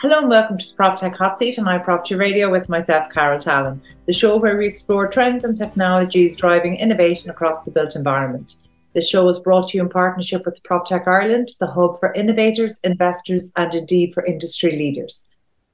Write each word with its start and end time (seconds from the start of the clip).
Hello 0.00 0.18
and 0.18 0.28
welcome 0.28 0.58
to 0.58 0.68
the 0.68 0.74
PropTech 0.74 1.16
Hot 1.16 1.38
Seat 1.38 1.58
on 1.58 1.64
iProperty 1.64 2.18
Radio 2.18 2.50
with 2.50 2.68
myself, 2.68 3.10
Carol 3.10 3.38
Tallon, 3.38 3.80
the 4.04 4.12
show 4.12 4.36
where 4.36 4.58
we 4.58 4.66
explore 4.66 5.08
trends 5.08 5.42
and 5.42 5.56
technologies 5.56 6.36
driving 6.36 6.76
innovation 6.76 7.30
across 7.30 7.62
the 7.62 7.70
built 7.70 7.96
environment. 7.96 8.56
This 8.92 9.08
show 9.08 9.26
is 9.26 9.38
brought 9.38 9.70
to 9.70 9.78
you 9.78 9.82
in 9.82 9.88
partnership 9.88 10.44
with 10.44 10.62
PropTech 10.64 11.06
Ireland, 11.06 11.48
the 11.60 11.66
hub 11.66 11.98
for 11.98 12.12
innovators, 12.12 12.78
investors, 12.84 13.50
and 13.56 13.74
indeed 13.74 14.12
for 14.12 14.22
industry 14.26 14.72
leaders. 14.72 15.24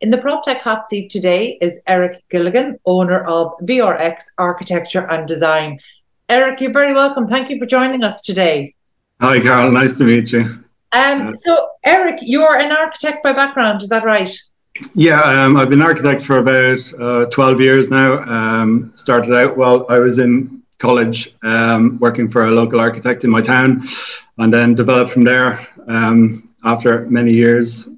In 0.01 0.11
the 0.11 0.19
PropTech 0.19 0.61
Hot 0.61 0.89
Seat 0.89 1.11
today 1.11 1.59
is 1.61 1.81
Eric 1.89 2.23
Gilligan, 2.31 2.79
owner 2.87 3.25
of 3.25 3.59
VRX 3.63 4.27
Architecture 4.39 5.05
and 5.11 5.27
Design. 5.27 5.81
Eric, 6.29 6.61
you're 6.61 6.73
very 6.73 6.95
welcome. 6.95 7.27
Thank 7.27 7.51
you 7.51 7.59
for 7.59 7.67
joining 7.67 8.05
us 8.05 8.23
today. 8.23 8.77
Hi, 9.21 9.41
Carol. 9.41 9.73
Nice 9.73 9.99
to 9.99 10.05
meet 10.05 10.31
you. 10.31 10.63
Um, 10.93 11.35
so, 11.35 11.69
Eric, 11.85 12.19
you're 12.23 12.59
an 12.59 12.73
architect 12.73 13.23
by 13.23 13.33
background, 13.33 13.83
is 13.83 13.89
that 13.89 14.05
right? 14.05 14.31
Yeah, 14.95 15.21
um, 15.23 15.57
I've 15.57 15.71
been 15.71 15.81
an 15.81 15.87
architect 15.87 16.23
for 16.23 16.39
about 16.39 16.81
uh, 16.99 17.27
12 17.27 17.61
years 17.61 17.91
now. 17.91 18.23
Um, 18.23 18.93
started 18.95 19.35
out 19.35 19.57
while 19.57 19.87
I 19.89 19.99
was 19.99 20.19
in 20.19 20.63
college 20.79 21.35
um, 21.43 21.99
working 21.99 22.29
for 22.29 22.47
a 22.47 22.51
local 22.51 22.81
architect 22.81 23.25
in 23.25 23.31
my 23.31 23.41
town, 23.41 23.87
and 24.39 24.53
then 24.53 24.75
developed 24.75 25.13
from 25.13 25.25
there 25.25 25.67
um, 25.87 26.49
after 26.65 27.07
many 27.09 27.33
years. 27.33 27.89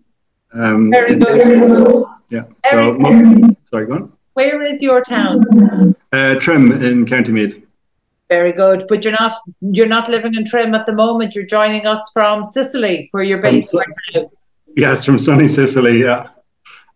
Um, 0.52 0.90
Very 0.90 1.16
good. 1.16 2.04
Yeah. 2.30 2.44
Eric, 2.64 2.96
so, 3.00 3.56
sorry, 3.70 3.86
go 3.86 3.94
on. 3.94 4.12
Where 4.34 4.62
is 4.62 4.82
your 4.82 5.00
town? 5.00 5.94
Uh, 6.12 6.34
Trim 6.36 6.72
in 6.82 7.06
County 7.06 7.32
Meath. 7.32 7.62
Very 8.28 8.52
good. 8.52 8.84
But 8.88 9.04
you're 9.04 9.12
not 9.12 9.38
you're 9.60 9.86
not 9.86 10.08
living 10.08 10.34
in 10.34 10.44
Trim 10.44 10.74
at 10.74 10.86
the 10.86 10.94
moment. 10.94 11.34
You're 11.34 11.46
joining 11.46 11.86
us 11.86 12.10
from 12.12 12.46
Sicily, 12.46 13.08
where 13.12 13.22
you're 13.22 13.42
based 13.42 13.74
right 13.74 13.86
now. 14.14 14.30
Yes, 14.76 15.04
from 15.04 15.18
sunny 15.18 15.48
Sicily. 15.48 16.00
Yeah. 16.00 16.28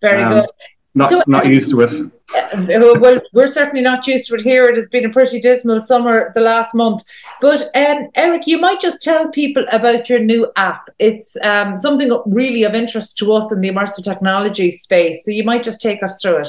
Very 0.00 0.22
um, 0.22 0.40
good. 0.40 0.50
Not 0.94 1.10
so, 1.10 1.22
not 1.26 1.46
used 1.46 1.70
to 1.70 1.80
it. 1.82 1.92
Uh, 2.34 2.96
well, 2.98 3.20
we're 3.32 3.46
certainly 3.46 3.82
not 3.82 4.06
used 4.06 4.28
to 4.28 4.34
it 4.34 4.42
here. 4.42 4.64
It 4.64 4.76
has 4.76 4.88
been 4.88 5.04
a 5.04 5.10
pretty 5.10 5.38
dismal 5.40 5.80
summer 5.82 6.32
the 6.34 6.40
last 6.40 6.74
month. 6.74 7.04
But 7.40 7.70
um, 7.76 8.08
Eric, 8.14 8.46
you 8.46 8.60
might 8.60 8.80
just 8.80 9.02
tell 9.02 9.30
people 9.30 9.64
about 9.70 10.08
your 10.08 10.18
new 10.18 10.50
app. 10.56 10.88
It's 10.98 11.36
um, 11.42 11.78
something 11.78 12.10
really 12.26 12.64
of 12.64 12.74
interest 12.74 13.16
to 13.18 13.32
us 13.32 13.52
in 13.52 13.60
the 13.60 13.70
immersive 13.70 14.04
technology 14.04 14.70
space. 14.70 15.24
So 15.24 15.30
you 15.30 15.44
might 15.44 15.62
just 15.62 15.80
take 15.80 16.02
us 16.02 16.20
through 16.20 16.38
it. 16.38 16.48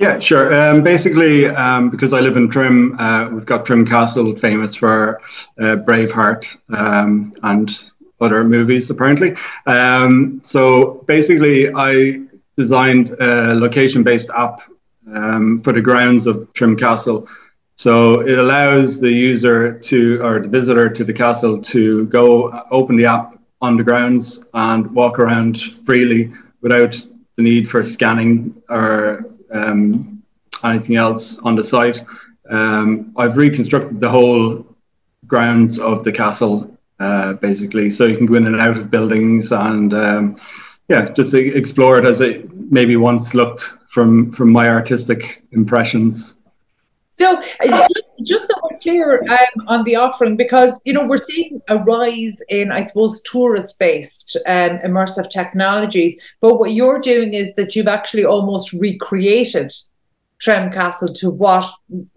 Yeah, 0.00 0.18
sure. 0.18 0.50
Um, 0.54 0.82
basically, 0.82 1.46
um, 1.46 1.90
because 1.90 2.14
I 2.14 2.20
live 2.20 2.38
in 2.38 2.48
Trim, 2.48 2.98
uh, 2.98 3.28
we've 3.28 3.44
got 3.44 3.66
Trim 3.66 3.84
Castle, 3.86 4.34
famous 4.34 4.74
for 4.74 5.20
uh, 5.60 5.76
Braveheart 5.76 6.56
um, 6.74 7.34
and 7.42 7.84
other 8.18 8.42
movies, 8.42 8.88
apparently. 8.88 9.36
Um, 9.66 10.40
so 10.42 11.04
basically, 11.06 11.70
I 11.74 12.22
designed 12.56 13.10
a 13.20 13.54
location-based 13.54 14.30
app 14.34 14.62
um, 15.14 15.60
for 15.60 15.74
the 15.74 15.82
grounds 15.82 16.26
of 16.26 16.50
Trim 16.54 16.78
Castle. 16.78 17.28
So 17.76 18.20
it 18.26 18.38
allows 18.38 19.00
the 19.00 19.12
user 19.12 19.78
to, 19.80 20.22
or 20.22 20.40
the 20.40 20.48
visitor 20.48 20.88
to 20.88 21.04
the 21.04 21.12
castle, 21.12 21.60
to 21.60 22.06
go 22.06 22.64
open 22.70 22.96
the 22.96 23.04
app 23.04 23.38
on 23.60 23.76
the 23.76 23.84
grounds 23.84 24.46
and 24.54 24.90
walk 24.94 25.18
around 25.18 25.60
freely 25.60 26.32
without 26.62 26.98
the 27.36 27.42
need 27.42 27.68
for 27.68 27.84
scanning 27.84 28.62
or 28.70 29.29
um, 29.52 30.22
anything 30.64 30.96
else 30.96 31.38
on 31.40 31.56
the 31.56 31.64
site. 31.64 32.02
Um, 32.48 33.12
I've 33.16 33.36
reconstructed 33.36 34.00
the 34.00 34.08
whole 34.08 34.66
grounds 35.26 35.78
of 35.78 36.02
the 36.04 36.12
castle 36.12 36.76
uh, 36.98 37.34
basically, 37.34 37.90
so 37.90 38.06
you 38.06 38.16
can 38.16 38.26
go 38.26 38.34
in 38.34 38.46
and 38.46 38.60
out 38.60 38.76
of 38.76 38.90
buildings 38.90 39.52
and 39.52 39.94
um, 39.94 40.36
yeah, 40.88 41.08
just 41.12 41.32
explore 41.34 41.98
it 41.98 42.04
as 42.04 42.20
it 42.20 42.52
maybe 42.52 42.96
once 42.96 43.32
looked 43.32 43.62
from 43.90 44.30
from 44.30 44.50
my 44.50 44.68
artistic 44.68 45.44
impressions. 45.52 46.39
So, 47.20 47.28
uh, 47.36 47.86
just, 48.22 48.46
so 48.48 48.54
we're 48.62 48.78
clear 48.78 49.22
um, 49.28 49.68
on 49.68 49.84
the 49.84 49.96
offering, 50.04 50.36
because 50.38 50.80
you 50.86 50.94
know 50.94 51.06
we're 51.06 51.22
seeing 51.22 51.60
a 51.68 51.76
rise 51.76 52.38
in, 52.48 52.72
I 52.72 52.80
suppose, 52.80 53.20
tourist-based 53.30 54.38
um, 54.46 54.78
immersive 54.88 55.28
technologies. 55.28 56.12
But 56.40 56.58
what 56.60 56.72
you're 56.72 56.98
doing 56.98 57.34
is 57.34 57.54
that 57.56 57.76
you've 57.76 57.94
actually 57.98 58.24
almost 58.24 58.72
recreated 58.72 59.70
Trim 60.38 60.72
Castle 60.72 61.12
to 61.20 61.28
what? 61.28 61.66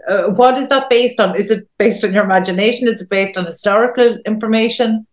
Uh, 0.07 0.27
what 0.39 0.57
is 0.57 0.69
that 0.69 0.89
based 0.89 1.19
on? 1.19 1.35
Is 1.35 1.51
it 1.51 1.67
based 1.77 2.05
on 2.05 2.13
your 2.13 2.23
imagination? 2.23 2.87
Is 2.87 3.01
it 3.01 3.09
based 3.09 3.37
on 3.37 3.45
historical 3.45 4.09
information? 4.25 5.05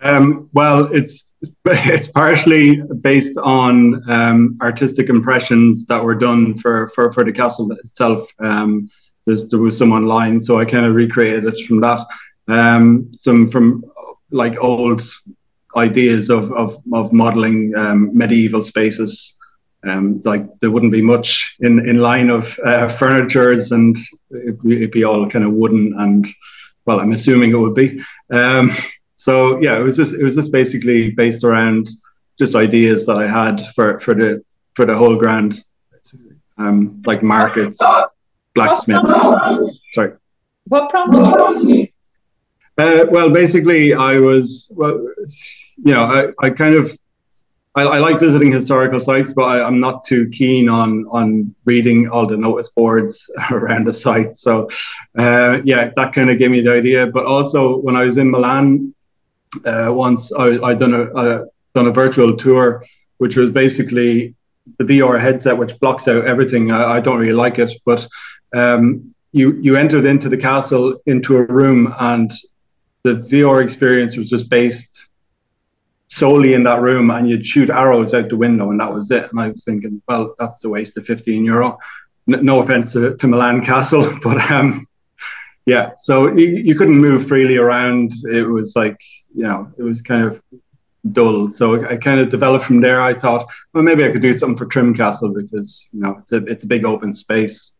Um, 0.00 0.48
well, 0.54 0.90
it's 0.98 1.34
it's 1.66 2.08
partially 2.08 2.80
based 3.02 3.36
on 3.38 3.74
um, 4.10 4.56
artistic 4.62 5.10
impressions 5.10 5.84
that 5.90 6.02
were 6.02 6.14
done 6.14 6.54
for 6.54 6.88
for, 6.94 7.12
for 7.12 7.24
the 7.24 7.32
castle 7.32 7.70
itself. 7.72 8.22
Um, 8.38 8.88
there's, 9.26 9.48
there 9.48 9.58
was 9.58 9.76
some 9.76 9.92
online, 9.92 10.40
so 10.40 10.58
I 10.58 10.64
kind 10.64 10.86
of 10.86 10.94
recreated 10.94 11.44
it 11.46 11.66
from 11.66 11.80
that. 11.80 12.00
Um, 12.48 13.12
some 13.12 13.46
from 13.46 13.84
like 14.30 14.62
old 14.62 15.02
ideas 15.76 16.30
of 16.30 16.52
of, 16.52 16.76
of 16.92 17.12
modeling 17.12 17.74
um, 17.74 18.16
medieval 18.16 18.62
spaces. 18.62 19.36
Um, 19.86 20.20
like 20.24 20.46
there 20.60 20.70
wouldn't 20.70 20.92
be 20.92 21.02
much 21.02 21.56
in 21.60 21.86
in 21.88 21.98
line 21.98 22.30
of 22.30 22.58
uh, 22.64 22.88
furnitures, 22.88 23.72
and 23.72 23.96
it'd, 24.30 24.90
be 24.90 25.04
all 25.04 25.28
kind 25.28 25.44
of 25.44 25.52
wooden 25.52 25.98
and 25.98 26.26
well, 26.86 27.00
I'm 27.00 27.12
assuming 27.12 27.52
it 27.52 27.58
would 27.58 27.74
be. 27.74 28.02
Um, 28.30 28.72
so 29.16 29.60
yeah, 29.60 29.78
it 29.78 29.82
was 29.82 29.96
just 29.96 30.14
it 30.14 30.22
was 30.22 30.34
just 30.34 30.52
basically 30.52 31.10
based 31.10 31.44
around 31.44 31.88
just 32.38 32.54
ideas 32.54 33.06
that 33.06 33.16
I 33.16 33.26
had 33.26 33.66
for 33.74 33.98
for 34.00 34.14
the 34.14 34.44
for 34.74 34.84
the 34.84 34.96
whole 34.96 35.16
grand, 35.16 35.64
um, 36.58 37.02
like 37.06 37.22
markets 37.22 37.78
blacksmiths. 38.54 39.12
Sorry. 39.92 40.12
What 40.68 40.90
prompted 40.90 41.68
you? 41.68 41.88
Uh, 42.76 43.06
well, 43.10 43.30
basically, 43.30 43.94
I 43.94 44.18
was, 44.18 44.72
well, 44.76 44.94
you 45.76 45.94
know, 45.94 46.04
I, 46.04 46.46
I 46.46 46.50
kind 46.50 46.74
of, 46.74 46.90
I, 47.76 47.82
I 47.82 47.98
like 47.98 48.18
visiting 48.18 48.50
historical 48.50 48.98
sites, 48.98 49.32
but 49.32 49.44
I, 49.44 49.66
am 49.66 49.78
not 49.78 50.04
too 50.04 50.28
keen 50.30 50.68
on 50.68 51.06
on 51.10 51.54
reading 51.64 52.08
all 52.08 52.26
the 52.26 52.36
notice 52.36 52.68
boards 52.68 53.30
around 53.50 53.86
the 53.86 53.92
site. 53.92 54.34
So, 54.34 54.68
uh, 55.16 55.60
yeah, 55.64 55.90
that 55.94 56.12
kind 56.12 56.30
of 56.30 56.38
gave 56.38 56.50
me 56.50 56.60
the 56.62 56.72
idea. 56.72 57.06
But 57.06 57.26
also, 57.26 57.78
when 57.78 57.96
I 57.96 58.04
was 58.04 58.16
in 58.16 58.30
Milan 58.30 58.94
uh, 59.64 59.90
once, 59.92 60.32
I 60.32 60.58
I 60.60 60.74
done 60.74 60.94
a, 60.94 61.04
a 61.14 61.46
done 61.74 61.86
a 61.86 61.92
virtual 61.92 62.36
tour, 62.36 62.84
which 63.18 63.36
was 63.36 63.50
basically 63.50 64.34
the 64.78 64.84
VR 64.84 65.20
headset, 65.20 65.58
which 65.58 65.78
blocks 65.78 66.08
out 66.08 66.26
everything. 66.26 66.70
I, 66.70 66.94
I 66.94 67.00
don't 67.00 67.18
really 67.18 67.32
like 67.32 67.58
it, 67.58 67.72
but 67.84 68.06
um, 68.54 69.14
you 69.32 69.52
you 69.60 69.76
entered 69.76 70.06
into 70.06 70.28
the 70.28 70.36
castle 70.36 71.00
into 71.06 71.36
a 71.36 71.42
room, 71.42 71.94
and 71.98 72.32
the 73.02 73.14
VR 73.14 73.62
experience 73.62 74.16
was 74.16 74.30
just 74.30 74.48
based 74.48 75.08
solely 76.08 76.54
in 76.54 76.62
that 76.64 76.80
room, 76.80 77.10
and 77.10 77.28
you'd 77.28 77.46
shoot 77.46 77.70
arrows 77.70 78.14
out 78.14 78.28
the 78.28 78.36
window, 78.36 78.70
and 78.70 78.80
that 78.80 78.92
was 78.92 79.10
it. 79.10 79.30
And 79.30 79.40
I 79.40 79.48
was 79.48 79.64
thinking, 79.64 80.00
well, 80.08 80.34
that's 80.38 80.64
a 80.64 80.68
waste 80.68 80.96
of 80.96 81.04
fifteen 81.04 81.44
euro. 81.44 81.78
N- 82.32 82.44
no 82.44 82.60
offense 82.60 82.92
to, 82.92 83.16
to 83.16 83.26
Milan 83.26 83.64
Castle, 83.64 84.18
but 84.22 84.50
um, 84.50 84.86
yeah. 85.66 85.90
So 85.98 86.34
you, 86.36 86.48
you 86.48 86.74
couldn't 86.74 86.98
move 86.98 87.26
freely 87.26 87.56
around. 87.56 88.12
It 88.30 88.48
was 88.48 88.76
like 88.76 88.98
you 89.34 89.42
know, 89.42 89.72
it 89.76 89.82
was 89.82 90.00
kind 90.00 90.24
of 90.24 90.40
dull. 91.12 91.48
So 91.48 91.86
I 91.86 91.96
kind 91.96 92.20
of 92.20 92.30
developed 92.30 92.64
from 92.64 92.80
there. 92.80 93.00
I 93.02 93.14
thought, 93.14 93.46
well, 93.72 93.82
maybe 93.82 94.04
I 94.04 94.10
could 94.10 94.22
do 94.22 94.34
something 94.34 94.56
for 94.56 94.66
Trim 94.66 94.94
Castle 94.94 95.30
because 95.34 95.88
you 95.92 96.00
know 96.00 96.16
it's 96.20 96.32
a 96.32 96.36
it's 96.46 96.64
a 96.64 96.68
big 96.68 96.84
open 96.84 97.12
space. 97.12 97.74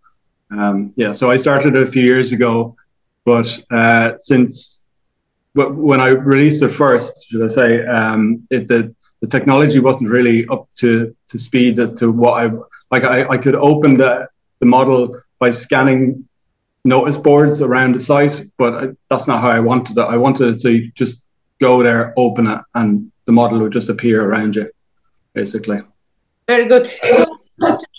Um, 0.51 0.93
yeah, 0.97 1.13
so 1.13 1.31
I 1.31 1.37
started 1.37 1.77
a 1.77 1.87
few 1.87 2.03
years 2.03 2.33
ago, 2.33 2.77
but 3.25 3.49
uh, 3.71 4.17
since 4.19 4.87
when 5.55 6.01
I 6.01 6.09
released 6.09 6.63
it 6.63 6.71
first, 6.71 7.27
should 7.29 7.43
I 7.43 7.49
say, 7.49 7.87
um, 7.87 8.47
it, 8.51 8.69
the 8.69 8.95
the 9.21 9.29
technology 9.29 9.79
wasn't 9.79 10.11
really 10.11 10.47
up 10.49 10.69
to, 10.77 11.17
to 11.29 11.39
speed 11.39 11.79
as 11.79 11.95
to 11.95 12.11
what 12.11 12.43
I 12.43 12.53
like. 12.91 13.05
I, 13.05 13.27
I 13.27 13.39
could 13.39 13.55
open 13.55 13.97
the 13.97 14.29
the 14.61 14.67
model 14.67 15.19
by 15.39 15.51
scanning 15.51 16.29
notice 16.85 17.17
boards 17.17 17.63
around 17.63 17.95
the 17.95 18.01
site, 18.01 18.43
but 18.59 18.75
I, 18.75 18.89
that's 19.09 19.27
not 19.27 19.41
how 19.41 19.49
I 19.49 19.61
wanted 19.61 19.97
it. 19.97 20.03
I 20.03 20.17
wanted 20.17 20.55
it 20.55 20.61
to 20.61 20.91
just 20.95 21.25
go 21.61 21.83
there, 21.83 22.13
open 22.17 22.47
it, 22.47 22.61
and 22.75 23.11
the 23.25 23.33
model 23.33 23.61
would 23.61 23.73
just 23.73 23.89
appear 23.89 24.25
around 24.25 24.57
you, 24.57 24.71
basically. 25.33 25.81
Very 26.47 26.69
good. 26.69 26.91
So 27.07 27.39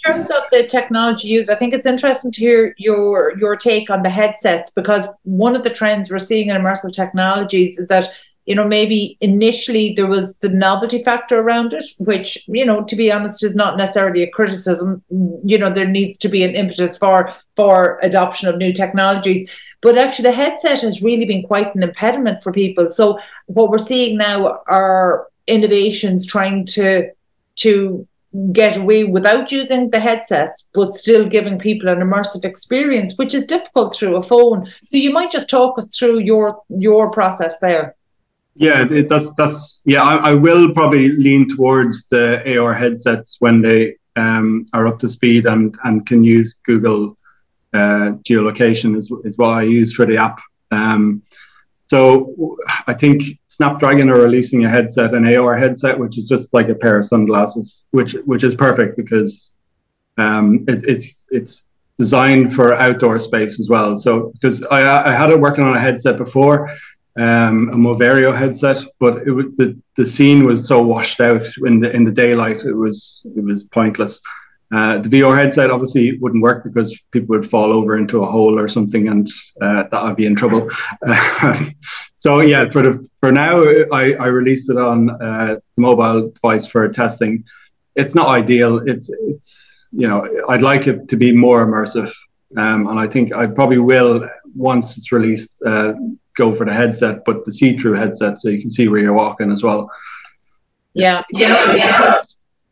terms 0.06 0.30
of 0.30 0.44
the 0.52 0.68
technology 0.68 1.28
used, 1.28 1.50
I 1.50 1.56
think 1.56 1.74
it's 1.74 1.86
interesting 1.86 2.32
to 2.32 2.40
hear 2.40 2.76
your 2.78 3.38
your 3.38 3.56
take 3.56 3.90
on 3.90 4.04
the 4.04 4.10
headsets 4.10 4.72
because 4.72 5.06
one 5.24 5.56
of 5.56 5.64
the 5.64 5.70
trends 5.70 6.10
we're 6.10 6.20
seeing 6.20 6.50
in 6.50 6.58
immersive 6.58 6.94
technologies 6.94 7.80
is 7.80 7.88
that 7.88 8.10
you 8.46 8.56
know 8.56 8.68
maybe 8.68 9.18
initially 9.22 9.94
there 9.96 10.08
was 10.08 10.36
the 10.38 10.50
novelty 10.50 11.04
factor 11.04 11.40
around 11.40 11.74
it, 11.74 11.86
which 12.00 12.44
you 12.48 12.66
know 12.66 12.84
to 12.84 12.96
be 12.96 13.12
honest 13.12 13.44
is 13.44 13.56
not 13.56 13.78
necessarily 13.78 14.24
a 14.24 14.30
criticism. 14.30 15.04
You 15.44 15.58
know 15.58 15.70
there 15.70 15.88
needs 15.88 16.18
to 16.20 16.30
be 16.30 16.44
an 16.44 16.56
impetus 16.56 16.98
for 16.98 17.34
for 17.56 18.00
adoption 18.02 18.48
of 18.48 18.58
new 18.58 18.74
technologies, 18.74 19.50
but 19.82 19.98
actually 19.98 20.30
the 20.30 20.36
headset 20.36 20.82
has 20.82 21.02
really 21.02 21.26
been 21.26 21.44
quite 21.44 21.74
an 21.76 21.84
impediment 21.84 22.44
for 22.44 22.52
people. 22.52 22.90
So 22.90 23.20
what 23.48 23.70
we're 23.70 23.78
seeing 23.78 24.18
now 24.18 24.60
are 24.68 25.28
innovations 25.48 26.26
trying 26.26 26.66
to 26.66 27.10
to 27.58 28.08
get 28.52 28.78
away 28.78 29.04
without 29.04 29.52
using 29.52 29.90
the 29.90 30.00
headsets, 30.00 30.68
but 30.74 30.94
still 30.94 31.28
giving 31.28 31.60
people 31.60 31.90
an 31.90 32.00
immersive 32.00 32.46
experience, 32.46 33.14
which 33.16 33.34
is 33.34 33.46
difficult 33.46 33.96
through 33.96 34.16
a 34.16 34.24
phone. 34.24 34.66
So 34.66 34.98
you 34.98 35.14
might 35.14 35.32
just 35.32 35.50
talk 35.50 35.78
us 35.78 35.88
through 35.98 36.20
your 36.20 36.62
your 36.70 37.12
process 37.12 37.60
there. 37.60 37.96
Yeah, 38.56 38.88
it, 38.90 39.10
that's 39.10 39.34
that's 39.36 39.82
yeah. 39.86 40.04
I, 40.04 40.32
I, 40.32 40.34
will 40.34 40.74
probably 40.74 41.10
lean 41.10 41.50
towards 41.50 42.08
the 42.08 42.58
AR 42.58 42.74
headsets 42.74 43.36
when 43.40 43.62
they 43.62 43.96
um, 44.16 44.66
are 44.72 44.88
up 44.88 45.00
to 45.00 45.10
speed 45.10 45.46
and 45.46 45.78
and 45.84 46.06
can 46.06 46.24
use 46.24 46.56
Google 46.64 47.18
uh, 47.74 48.12
geolocation 48.24 48.98
is 48.98 49.12
is 49.26 49.38
what 49.38 49.50
I 49.50 49.64
use 49.64 49.94
for 49.94 50.06
the 50.06 50.18
app. 50.18 50.40
Um, 50.72 51.22
so 51.88 52.58
I 52.88 52.94
think 52.94 53.24
Snapdragon 53.48 54.10
are 54.10 54.20
releasing 54.20 54.66
a 54.66 54.70
headset, 54.70 55.14
an 55.14 55.26
AR 55.36 55.56
headset, 55.56 55.98
which 55.98 56.18
is 56.18 56.28
just 56.28 56.54
like 56.54 56.70
a 56.70 56.76
pair 56.76 57.00
of 57.00 57.06
sunglasses, 57.06 57.86
which 57.92 58.14
which 58.26 58.44
is 58.44 58.56
perfect 58.56 58.98
because 58.98 59.52
um, 60.18 60.66
it, 60.68 60.84
it's 60.86 61.26
it's 61.30 61.64
designed 61.98 62.54
for 62.54 62.74
outdoor 62.74 63.20
space 63.20 63.60
as 63.60 63.70
well. 63.70 63.96
So 63.96 64.32
because 64.34 64.64
I, 64.64 65.10
I 65.10 65.14
had 65.14 65.30
it 65.30 65.40
working 65.40 65.64
on 65.64 65.76
a 65.76 65.80
headset 65.80 66.18
before, 66.18 66.70
um, 67.18 67.70
a 67.70 67.76
Moverio 67.76 68.36
headset, 68.36 68.84
but 69.00 69.26
it 69.26 69.32
was 69.32 69.46
the, 69.58 69.80
the 69.96 70.06
scene 70.06 70.46
was 70.46 70.68
so 70.68 70.82
washed 70.82 71.22
out 71.22 71.46
in 71.66 71.80
the 71.80 71.92
in 71.92 72.04
the 72.04 72.12
daylight, 72.12 72.66
it 72.66 72.74
was 72.74 73.26
it 73.38 73.44
was 73.44 73.64
pointless. 73.64 74.22
Uh, 74.74 74.98
the 74.98 75.10
VR 75.10 75.38
headset 75.38 75.70
obviously 75.70 76.18
wouldn't 76.18 76.42
work 76.42 76.64
because 76.64 77.00
people 77.12 77.36
would 77.36 77.50
fall 77.50 77.72
over 77.72 77.98
into 77.98 78.24
a 78.24 78.26
hole 78.26 78.58
or 78.58 78.68
something, 78.68 79.08
and 79.08 79.30
uh, 79.62 79.84
that 79.84 79.94
I'd 79.94 80.16
be 80.16 80.26
in 80.26 80.36
trouble. 80.36 80.70
so 82.16 82.40
yeah, 82.42 82.70
for 82.70 82.82
the 82.82 83.08
for 83.20 83.32
now, 83.32 83.64
I, 83.94 84.14
I 84.14 84.28
released 84.28 84.70
it 84.70 84.78
on 84.78 85.10
uh, 85.22 85.60
the 85.76 85.82
mobile 85.82 86.32
device 86.32 86.66
for 86.66 86.88
testing. 86.90 87.44
It's 87.96 88.16
not 88.16 88.30
ideal. 88.30 88.80
It's 88.80 89.10
it's 89.28 89.88
you 89.92 90.08
know 90.08 90.28
I'd 90.50 90.64
like 90.64 90.88
it 90.88 91.08
to 91.10 91.16
be 91.16 91.32
more 91.32 91.66
immersive, 91.66 92.12
um, 92.58 92.88
and 92.88 93.00
I 93.00 93.08
think 93.08 93.36
I 93.36 93.46
probably 93.46 93.78
will 93.78 94.28
once 94.56 94.98
it's 94.98 95.12
released 95.12 95.62
uh, 95.64 95.94
go 96.36 96.56
for 96.56 96.66
the 96.66 96.74
headset, 96.74 97.24
but 97.24 97.46
the 97.46 97.52
see-through 97.52 97.94
headset 97.94 98.40
so 98.40 98.50
you 98.50 98.60
can 98.60 98.72
see 98.72 98.88
where 98.88 99.00
you're 99.00 99.14
walking 99.14 99.52
as 99.52 99.62
well. 99.62 99.92
Yeah, 100.94 101.22
yeah, 101.30 101.74
yeah. 101.76 102.22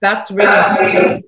that's 0.02 0.32
really 0.32 1.24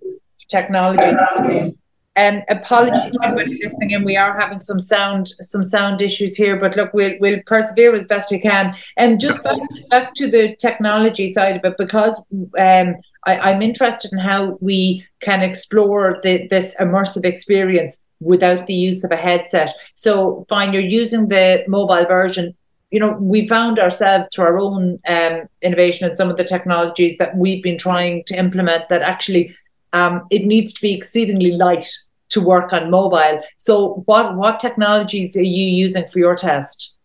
technology. 0.49 1.73
And 2.17 2.37
um, 2.37 2.43
apologies 2.49 3.11
to 3.11 3.19
everybody 3.23 3.59
listening 3.61 3.91
in. 3.91 4.05
We 4.05 4.15
are 4.15 4.39
having 4.39 4.59
some 4.59 4.79
sound 4.79 5.27
some 5.27 5.65
sound 5.65 6.01
issues 6.01 6.35
here, 6.37 6.57
but 6.57 6.77
look, 6.77 6.93
we'll 6.93 7.15
we'll 7.19 7.41
persevere 7.45 7.93
as 7.93 8.07
best 8.07 8.31
we 8.31 8.39
can. 8.39 8.73
And 8.95 9.19
just 9.19 9.43
back, 9.43 9.59
back 9.89 10.13
to 10.15 10.31
the 10.31 10.55
technology 10.55 11.27
side 11.27 11.57
of 11.57 11.65
it, 11.65 11.77
because 11.77 12.17
um, 12.57 12.95
I, 13.25 13.51
am 13.51 13.61
interested 13.61 14.13
in 14.13 14.19
how 14.19 14.57
we 14.61 15.05
can 15.19 15.41
explore 15.41 16.19
the, 16.23 16.47
this 16.47 16.75
immersive 16.79 17.25
experience 17.25 17.99
without 18.21 18.67
the 18.67 18.73
use 18.73 19.03
of 19.03 19.11
a 19.11 19.17
headset. 19.17 19.73
So, 19.95 20.45
fine, 20.47 20.73
you're 20.73 20.81
using 20.81 21.27
the 21.27 21.63
mobile 21.67 22.05
version. 22.05 22.55
You 22.91 22.99
know, 22.99 23.17
we 23.19 23.47
found 23.47 23.77
ourselves 23.77 24.29
through 24.33 24.45
our 24.45 24.59
own 24.59 24.99
um, 25.07 25.49
innovation 25.61 26.07
and 26.07 26.17
some 26.17 26.29
of 26.29 26.37
the 26.37 26.43
technologies 26.45 27.17
that 27.17 27.35
we've 27.35 27.63
been 27.63 27.77
trying 27.77 28.23
to 28.25 28.37
implement 28.37 28.87
that 28.87 29.01
actually 29.01 29.55
um, 29.93 30.25
it 30.29 30.45
needs 30.45 30.73
to 30.73 30.81
be 30.81 30.93
exceedingly 30.93 31.51
light 31.51 31.87
to 32.29 32.41
work 32.41 32.73
on 32.73 32.91
mobile. 32.91 33.41
So, 33.57 34.03
what 34.05 34.35
what 34.35 34.59
technologies 34.59 35.35
are 35.35 35.41
you 35.41 35.65
using 35.65 36.07
for 36.09 36.19
your 36.19 36.35
test? 36.35 36.97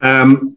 Um, 0.00 0.56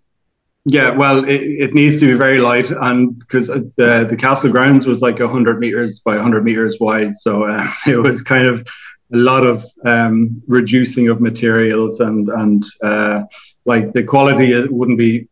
yeah, 0.65 0.91
well, 0.91 1.25
it, 1.25 1.41
it 1.41 1.73
needs 1.73 1.99
to 1.99 2.07
be 2.07 2.13
very 2.13 2.39
light, 2.39 2.71
and 2.71 3.17
because 3.19 3.49
uh, 3.49 3.61
the 3.75 4.05
the 4.09 4.15
castle 4.15 4.51
grounds 4.51 4.85
was 4.85 5.01
like 5.01 5.19
hundred 5.19 5.59
meters 5.59 5.99
by 5.99 6.17
hundred 6.17 6.45
meters 6.45 6.77
wide, 6.79 7.15
so 7.15 7.43
uh, 7.43 7.69
it 7.87 7.97
was 7.97 8.21
kind 8.21 8.47
of 8.47 8.65
a 9.13 9.17
lot 9.17 9.45
of 9.45 9.65
um, 9.85 10.41
reducing 10.47 11.09
of 11.09 11.21
materials 11.21 11.99
and 11.99 12.29
and 12.29 12.63
uh, 12.81 13.23
like 13.65 13.93
the 13.93 14.03
quality 14.03 14.67
wouldn't 14.67 14.97
be 14.97 15.27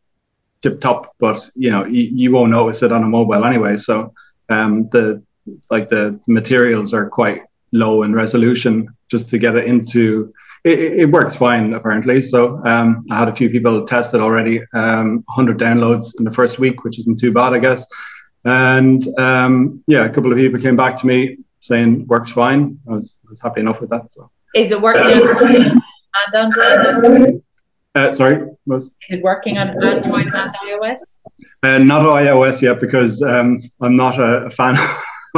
tip 0.62 0.82
top, 0.82 1.16
but 1.20 1.50
you 1.56 1.72
know 1.72 1.86
you, 1.86 2.10
you 2.14 2.32
won't 2.32 2.52
notice 2.52 2.84
it 2.84 2.92
on 2.92 3.04
a 3.04 3.08
mobile 3.08 3.46
anyway. 3.46 3.78
So 3.78 4.14
um, 4.50 4.90
the 4.90 5.24
like 5.70 5.90
the, 5.90 6.20
materials 6.28 6.94
are 6.94 7.10
quite 7.10 7.42
low 7.72 8.04
in 8.04 8.14
resolution 8.14 8.88
just 9.10 9.30
to 9.30 9.38
get 9.38 9.56
it 9.56 9.66
into 9.66 10.34
it, 10.64 10.80
it 10.80 11.12
works 11.12 11.36
fine 11.36 11.74
apparently. 11.74 12.22
So 12.22 12.62
um, 12.66 13.06
i 13.10 13.18
had 13.18 13.28
a 13.28 13.36
few 13.36 13.50
people 13.50 13.86
test 13.86 14.14
it 14.14 14.22
already 14.22 14.62
um, 14.74 15.24
100 15.26 15.58
downloads 15.58 16.18
in 16.20 16.24
the 16.24 16.32
first 16.32 16.60
week 16.60 16.84
which 16.84 17.00
isn't 17.00 17.20
too 17.20 17.32
bad 17.32 17.54
i 17.54 17.60
guess. 17.60 17.86
And 18.46 19.08
um, 19.20 19.84
yeah 19.88 20.06
a 20.06 20.10
couple 20.10 20.32
of 20.32 20.38
people 20.38 20.60
came 20.60 20.76
back 20.76 20.98
to 20.98 21.08
me 21.08 21.38
saying 21.60 22.08
works 22.08 22.32
fine. 22.32 22.80
I 22.90 22.94
was, 22.94 23.16
I 23.28 23.30
was 23.30 23.42
happy 23.42 23.62
enough 23.62 23.82
with 23.82 23.92
that 23.92 24.10
so. 24.10 24.30
Is 24.56 24.72
it 24.72 24.82
working 24.82 25.02
on 25.06 25.82
android 26.36 27.42
uh, 27.96 28.14
sorry 28.14 28.48
is 28.70 28.92
it 29.10 29.22
working 29.22 29.58
on 29.58 29.70
android 29.84 30.28
and 30.28 30.56
ios? 30.66 31.20
Uh, 31.64 31.78
not 31.78 32.02
ios 32.02 32.62
yet 32.62 32.80
because 32.80 33.22
um, 33.22 33.60
i'm 33.82 33.96
not 33.96 34.20
a, 34.20 34.46
a 34.46 34.50
fan 34.50 34.76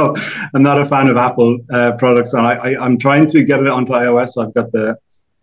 I'm 0.54 0.62
not 0.62 0.80
a 0.80 0.86
fan 0.86 1.08
of 1.08 1.16
Apple 1.16 1.58
uh, 1.72 1.92
products, 1.92 2.34
and 2.34 2.46
I, 2.46 2.54
I, 2.54 2.86
am 2.86 2.98
trying 2.98 3.26
to 3.28 3.42
get 3.44 3.60
it 3.60 3.68
onto 3.68 3.92
iOS. 3.92 4.42
I've 4.42 4.54
got 4.54 4.70
the 4.72 4.98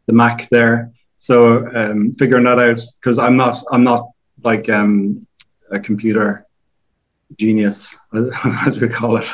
the 0.08 0.14
Mac 0.14 0.50
there, 0.50 0.92
so 1.18 1.68
um, 1.76 2.14
figuring 2.14 2.44
that 2.46 2.60
out 2.60 2.80
because 3.00 3.18
I'm 3.18 3.38
not 3.38 3.64
I'm 3.72 3.84
not 3.84 4.10
like 4.44 4.70
um, 4.70 5.26
a 5.72 5.80
computer 5.80 6.46
genius, 7.38 7.96
as 8.14 8.80
we 8.80 8.90
call 8.90 9.18
it. 9.18 9.30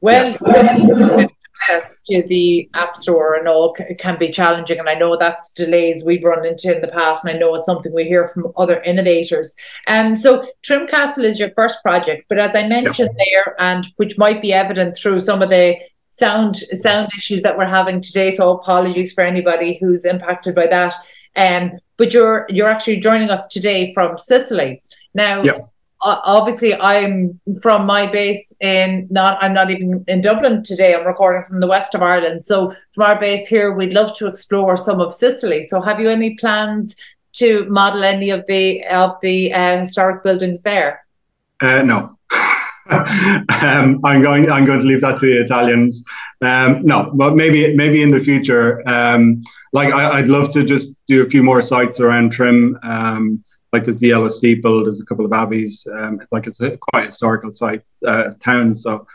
Well, 0.00 0.36
yeah 0.46 1.26
access 1.70 1.96
to 2.06 2.22
the 2.26 2.68
App 2.74 2.96
Store 2.96 3.34
and 3.34 3.48
all 3.48 3.74
can 3.98 4.18
be 4.18 4.30
challenging. 4.30 4.78
And 4.78 4.88
I 4.88 4.94
know 4.94 5.16
that's 5.16 5.52
delays 5.52 6.04
we've 6.04 6.24
run 6.24 6.46
into 6.46 6.74
in 6.74 6.80
the 6.80 6.88
past, 6.88 7.24
and 7.24 7.34
I 7.34 7.38
know 7.38 7.54
it's 7.54 7.66
something 7.66 7.92
we 7.92 8.04
hear 8.04 8.28
from 8.28 8.52
other 8.56 8.80
innovators. 8.82 9.54
And 9.86 10.12
um, 10.12 10.16
so 10.16 10.46
Trim 10.62 10.86
Castle 10.86 11.24
is 11.24 11.38
your 11.38 11.50
first 11.56 11.82
project, 11.82 12.26
but 12.28 12.38
as 12.38 12.54
I 12.54 12.66
mentioned 12.66 13.10
yeah. 13.18 13.24
there, 13.24 13.56
and 13.58 13.86
which 13.96 14.18
might 14.18 14.42
be 14.42 14.52
evident 14.52 14.96
through 14.96 15.20
some 15.20 15.42
of 15.42 15.50
the 15.50 15.76
sound 16.10 16.56
sound 16.56 17.08
issues 17.16 17.42
that 17.42 17.56
we're 17.56 17.66
having 17.66 18.00
today. 18.00 18.30
So 18.30 18.50
apologies 18.50 19.12
for 19.12 19.22
anybody 19.22 19.78
who's 19.80 20.04
impacted 20.04 20.54
by 20.54 20.66
that. 20.66 20.94
Um, 21.36 21.78
but 21.96 22.12
you're 22.12 22.46
you're 22.48 22.68
actually 22.68 22.98
joining 22.98 23.30
us 23.30 23.46
today 23.48 23.94
from 23.94 24.18
Sicily. 24.18 24.82
Now, 25.14 25.42
yeah 25.42 25.58
obviously 26.02 26.74
I'm 26.74 27.40
from 27.62 27.86
my 27.86 28.06
base 28.06 28.54
in 28.60 29.06
not 29.10 29.42
I'm 29.42 29.52
not 29.52 29.70
even 29.70 30.04
in 30.08 30.20
Dublin 30.20 30.62
today. 30.62 30.94
I'm 30.94 31.06
recording 31.06 31.44
from 31.48 31.60
the 31.60 31.66
west 31.66 31.94
of 31.94 32.02
Ireland. 32.02 32.44
So 32.44 32.74
from 32.94 33.04
our 33.04 33.18
base 33.18 33.46
here, 33.46 33.74
we'd 33.74 33.92
love 33.92 34.16
to 34.16 34.26
explore 34.26 34.76
some 34.76 35.00
of 35.00 35.12
Sicily. 35.12 35.62
So 35.62 35.80
have 35.80 36.00
you 36.00 36.08
any 36.08 36.36
plans 36.36 36.96
to 37.32 37.64
model 37.66 38.02
any 38.02 38.30
of 38.30 38.44
the 38.46 38.84
of 38.86 39.16
the 39.22 39.52
uh, 39.52 39.78
historic 39.80 40.24
buildings 40.24 40.62
there? 40.62 41.04
Uh, 41.60 41.82
no. 41.82 42.16
um, 42.90 44.00
I'm 44.04 44.22
going. 44.22 44.50
I'm 44.50 44.64
going 44.64 44.80
to 44.80 44.86
leave 44.86 45.02
that 45.02 45.18
to 45.18 45.26
the 45.26 45.42
Italians. 45.42 46.04
Um, 46.40 46.84
no, 46.84 47.10
but 47.14 47.36
maybe 47.36 47.74
maybe 47.76 48.02
in 48.02 48.10
the 48.10 48.20
future. 48.20 48.82
Um, 48.88 49.42
like 49.72 49.92
I, 49.92 50.20
would 50.20 50.28
love 50.28 50.52
to 50.54 50.64
just 50.64 51.04
do 51.06 51.22
a 51.22 51.26
few 51.26 51.42
more 51.42 51.62
sites 51.62 52.00
around 52.00 52.32
Trim. 52.32 52.78
Um, 52.82 53.44
like 53.72 53.84
there's 53.84 53.98
the 53.98 54.08
Yellow 54.08 54.28
Steeple, 54.28 54.84
there's 54.84 55.00
a 55.00 55.04
couple 55.04 55.24
of 55.24 55.32
abbeys. 55.32 55.86
Um, 55.92 56.20
like 56.30 56.46
it's 56.46 56.60
a 56.60 56.76
quite 56.76 57.06
historical 57.06 57.52
site, 57.52 57.88
uh, 58.06 58.30
town. 58.40 58.74
So, 58.74 59.06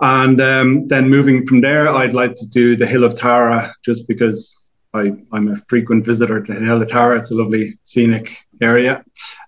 and 0.00 0.40
um, 0.40 0.88
then 0.88 1.08
moving 1.08 1.46
from 1.46 1.60
there, 1.60 1.88
I'd 1.88 2.14
like 2.14 2.34
to 2.34 2.46
do 2.46 2.76
the 2.76 2.86
Hill 2.86 3.04
of 3.04 3.18
Tara, 3.18 3.72
just 3.84 4.08
because 4.08 4.64
I, 4.94 5.12
I'm 5.32 5.48
a 5.48 5.56
frequent 5.68 6.04
visitor 6.04 6.40
to 6.40 6.54
Hill 6.54 6.82
of 6.82 6.88
Tara. 6.88 7.18
It's 7.18 7.30
a 7.30 7.34
lovely 7.34 7.78
scenic 7.84 8.36
area, 8.60 9.04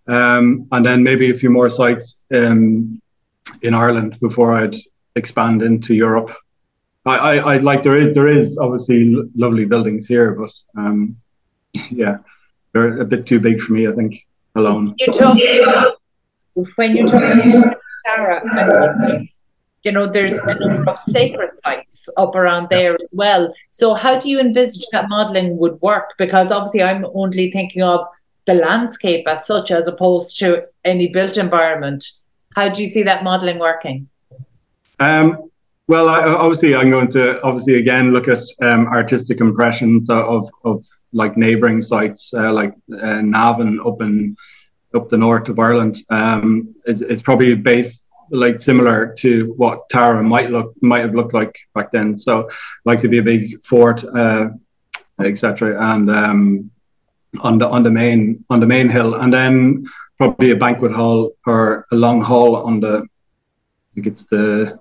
um, 0.07 0.69
and 0.71 0.87
then 0.87 1.03
maybe 1.03 1.31
a 1.31 1.35
few 1.35 1.51
more 1.51 1.71
sites 1.71 2.23
um, 2.33 3.01
in 3.63 3.75
Ireland 3.75 4.19
before 4.21 4.55
I'd 4.55 4.77
expand 5.17 5.63
into 5.63 5.95
Europe. 5.95 6.33
I, 7.07 7.17
I, 7.17 7.55
I 7.55 7.57
like 7.57 7.83
there 7.83 7.97
is 7.97 8.15
there 8.15 8.29
is 8.29 8.59
obviously 8.59 9.15
lovely 9.35 9.65
buildings 9.65 10.07
here, 10.07 10.33
but 10.33 10.53
um, 10.77 11.17
yeah 11.91 12.19
they're 12.73 13.01
a 13.01 13.05
bit 13.05 13.27
too 13.27 13.41
big 13.41 13.61
for 13.61 13.73
me, 13.73 13.89
I 13.89 13.93
think, 13.93 14.27
alone. 14.55 14.95
You 14.99 15.13
talk 15.13 15.39
when 16.77 16.97
you 16.97 17.07
talk 17.07 17.23
about 17.23 17.77
Tara, 18.05 19.27
you 19.83 19.93
know, 19.93 20.07
there's 20.07 20.35
a 20.35 20.55
number 20.55 20.91
of 20.91 20.99
sacred 20.99 21.59
sites 21.65 22.09
up 22.17 22.35
around 22.35 22.69
there 22.71 22.95
as 23.03 23.15
well. 23.17 23.53
So, 23.73 23.95
how 23.95 24.19
do 24.19 24.29
you 24.29 24.39
envisage 24.39 24.87
that 24.93 25.09
modelling 25.09 25.57
would 25.57 25.81
work? 25.81 26.11
Because 26.19 26.53
obviously, 26.53 26.83
I'm 26.83 27.07
only 27.15 27.51
thinking 27.51 27.83
of 27.83 28.07
the 28.47 28.55
landscape 28.55 29.27
as 29.27 29.47
such, 29.47 29.71
as 29.71 29.87
opposed 29.87 30.39
to 30.41 30.67
any 30.85 31.09
built 31.09 31.37
environment. 31.37 32.13
How 32.57 32.69
do 32.69 32.83
you 32.83 32.89
see 32.89 33.03
that 33.05 33.25
modelling 33.25 33.59
working? 33.59 34.09
Um, 34.99 35.50
well, 35.91 36.09
I, 36.09 36.23
obviously, 36.23 36.77
I'm 36.77 36.89
going 36.89 37.09
to 37.09 37.43
obviously 37.43 37.75
again 37.75 38.13
look 38.13 38.29
at 38.29 38.39
um, 38.63 38.87
artistic 38.87 39.41
impressions 39.41 40.09
of 40.09 40.49
of 40.63 40.85
like 41.13 41.37
neighbouring 41.37 41.83
sites 41.83 42.33
uh, 42.33 42.53
like 42.53 42.73
uh, 43.03 43.21
Navan 43.23 43.81
up 43.85 44.01
in 44.01 44.37
up 44.95 45.09
the 45.09 45.19
north 45.19 45.49
of 45.49 45.59
Ireland. 45.59 45.97
Um, 46.09 46.77
it's, 46.85 47.01
it's, 47.01 47.23
probably 47.23 47.57
based 47.57 48.09
like 48.31 48.61
similar 48.61 49.13
to 49.19 49.53
what 49.57 49.89
Tara 49.91 50.23
might 50.23 50.51
look 50.53 50.73
might 50.81 51.01
have 51.01 51.17
looked 51.17 51.35
like 51.35 51.59
back 51.75 51.91
then. 51.91 52.15
So 52.15 52.49
like 52.85 53.01
to 53.01 53.09
be 53.09 53.19
a 53.19 53.31
big 53.33 53.61
fort, 53.65 54.05
uh, 54.05 54.51
etc. 55.19 55.77
And 55.93 56.09
um, 56.09 56.71
on 57.41 57.59
the 57.59 57.69
on 57.69 57.83
the 57.83 57.91
main 57.91 58.45
on 58.49 58.61
the 58.61 58.73
main 58.75 58.89
hill, 58.89 59.15
and 59.17 59.35
then 59.35 59.89
probably 60.19 60.53
a 60.53 60.57
banquet 60.57 60.93
hall 60.93 61.33
or 61.47 61.85
a 61.91 61.97
long 61.97 62.21
hall 62.21 62.55
on 62.55 62.79
the. 62.79 62.95
I 62.99 63.95
think 63.97 64.07
it's 64.07 64.27
the 64.27 64.79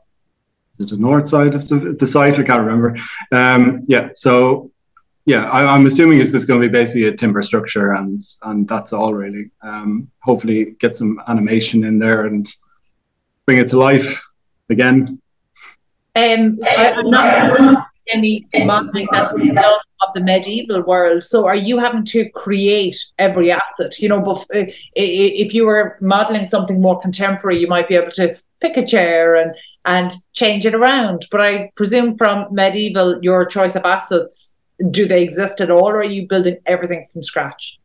the 0.86 0.98
north 0.98 1.30
side 1.30 1.56
of 1.56 1.68
the, 1.68 1.96
the 2.00 2.08
site? 2.08 2.40
I 2.40 2.44
can't 2.44 2.62
remember. 2.62 2.98
Um, 3.32 3.84
yeah, 3.88 4.10
so 4.16 4.72
yeah, 5.26 5.50
I, 5.50 5.76
am 5.76 5.86
assuming 5.86 6.20
it's 6.20 6.32
just 6.32 6.48
going 6.48 6.62
to 6.62 6.68
be 6.68 6.72
basically 6.72 7.04
a 7.04 7.16
timber 7.16 7.44
structure, 7.44 7.94
and 7.94 8.24
and 8.44 8.68
that's 8.68 8.94
all 8.94 9.14
really. 9.14 9.52
Um, 9.62 10.10
hopefully, 10.24 10.76
get 10.80 10.96
some 10.96 11.22
animation 11.28 11.84
in 11.84 12.00
there 12.00 12.26
and 12.26 12.52
bring 13.46 13.60
it 13.60 13.68
to 13.70 13.78
life 13.78 14.26
again. 14.70 15.22
Um, 16.16 16.58
I, 16.64 16.94
am 16.98 17.10
not 17.12 17.88
any 18.12 18.48
modeling 18.66 19.08
that's 19.12 19.34
done 19.34 19.58
of 20.02 20.14
the 20.16 20.22
medieval 20.22 20.82
world. 20.82 21.24
So, 21.24 21.46
are 21.46 21.56
you 21.56 21.78
having 21.78 22.06
to 22.06 22.30
create 22.30 22.98
every 23.20 23.52
asset? 23.52 24.00
You 24.00 24.10
know, 24.10 24.44
if 24.96 25.54
you 25.54 25.66
were 25.66 25.98
modeling 26.02 26.48
something 26.48 26.82
more 26.82 27.00
contemporary, 27.00 27.60
you 27.60 27.68
might 27.68 27.88
be 27.88 27.96
able 27.96 28.12
to 28.12 28.36
pick 28.62 28.78
a 28.78 28.86
chair 28.86 29.36
and 29.36 29.54
and 29.90 30.14
change 30.34 30.66
it 30.68 30.76
around. 30.76 31.28
But 31.32 31.42
I 31.42 31.72
presume 31.76 32.16
from 32.16 32.48
medieval, 32.52 33.20
your 33.24 33.44
choice 33.46 33.76
of 33.76 33.84
assets 33.86 34.54
do 34.92 35.08
they 35.08 35.24
exist 35.24 35.60
at 35.60 35.72
all, 35.72 35.90
or 35.90 35.98
are 35.98 36.04
you 36.04 36.28
building 36.28 36.58
everything 36.66 37.06
from 37.12 37.24
scratch? 37.24 37.78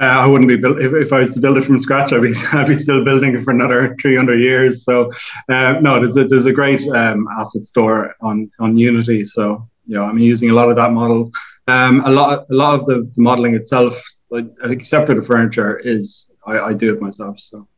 Uh, 0.00 0.06
I 0.06 0.26
wouldn't 0.26 0.48
be 0.48 0.56
built 0.56 0.80
if, 0.80 0.92
if 0.94 1.12
I 1.12 1.20
was 1.20 1.34
to 1.34 1.40
build 1.40 1.58
it 1.58 1.64
from 1.64 1.78
scratch. 1.78 2.12
I'd 2.12 2.22
be 2.22 2.34
I'd 2.52 2.66
be 2.66 2.74
still 2.74 3.04
building 3.04 3.36
it 3.36 3.44
for 3.44 3.52
another 3.52 3.94
300 4.00 4.40
years. 4.40 4.84
So 4.84 5.12
uh, 5.48 5.74
no, 5.80 5.98
there's 5.98 6.16
a, 6.16 6.24
there's 6.24 6.46
a 6.46 6.52
great 6.52 6.80
um, 6.88 7.28
asset 7.38 7.62
store 7.62 8.14
on 8.20 8.50
on 8.58 8.76
Unity. 8.76 9.24
So 9.24 9.68
you 9.86 9.96
know 9.96 10.04
I'm 10.04 10.18
using 10.18 10.50
a 10.50 10.54
lot 10.54 10.70
of 10.70 10.76
that 10.76 10.92
model. 10.92 11.30
Um, 11.68 12.02
a 12.04 12.10
lot 12.10 12.46
a 12.50 12.54
lot 12.54 12.80
of 12.80 12.86
the, 12.86 12.96
the 13.14 13.22
modeling 13.22 13.54
itself, 13.54 14.02
like, 14.30 14.46
except 14.64 15.06
for 15.06 15.14
the 15.14 15.22
furniture, 15.22 15.78
is 15.78 16.32
I, 16.46 16.58
I 16.68 16.72
do 16.72 16.92
it 16.94 17.00
myself. 17.00 17.38
So 17.38 17.68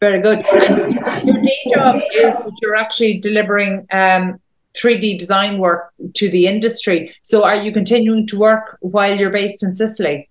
very 0.00 0.20
good. 0.20 0.44
And 0.46 1.28
your 1.28 1.42
day 1.42 1.58
job 1.74 1.96
is 2.12 2.36
that 2.36 2.52
you're 2.60 2.76
actually 2.76 3.20
delivering 3.20 3.86
um, 3.90 4.40
3D 4.74 5.18
design 5.18 5.58
work 5.58 5.92
to 6.14 6.28
the 6.30 6.46
industry. 6.46 7.14
So 7.22 7.44
are 7.44 7.56
you 7.56 7.72
continuing 7.72 8.26
to 8.28 8.38
work 8.38 8.78
while 8.80 9.16
you're 9.16 9.30
based 9.30 9.62
in 9.62 9.74
Sicily? 9.74 10.28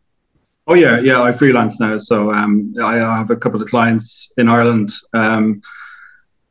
Oh 0.68 0.76
yeah, 0.76 1.00
yeah. 1.00 1.22
I 1.22 1.34
freelance 1.34 1.80
now, 1.80 1.98
so 1.98 2.32
um, 2.32 2.74
I 2.82 2.96
have 2.96 3.32
a 3.32 3.36
couple 3.36 3.62
of 3.62 3.70
clients 3.70 4.32
in 4.38 4.48
Ireland 4.48 4.94
um, 5.14 5.62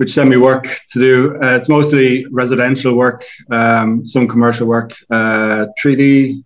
which 0.02 0.14
send 0.14 0.28
me 0.28 0.37
work 0.37 0.64
to 0.88 0.99
do. 0.99 1.37
Uh, 1.40 1.54
it's 1.54 1.69
mostly 1.69 2.26
residential 2.26 2.95
work, 2.95 3.25
um, 3.52 4.04
some 4.04 4.26
commercial 4.26 4.66
work, 4.66 4.97
uh, 5.11 5.66
3D 5.81 6.42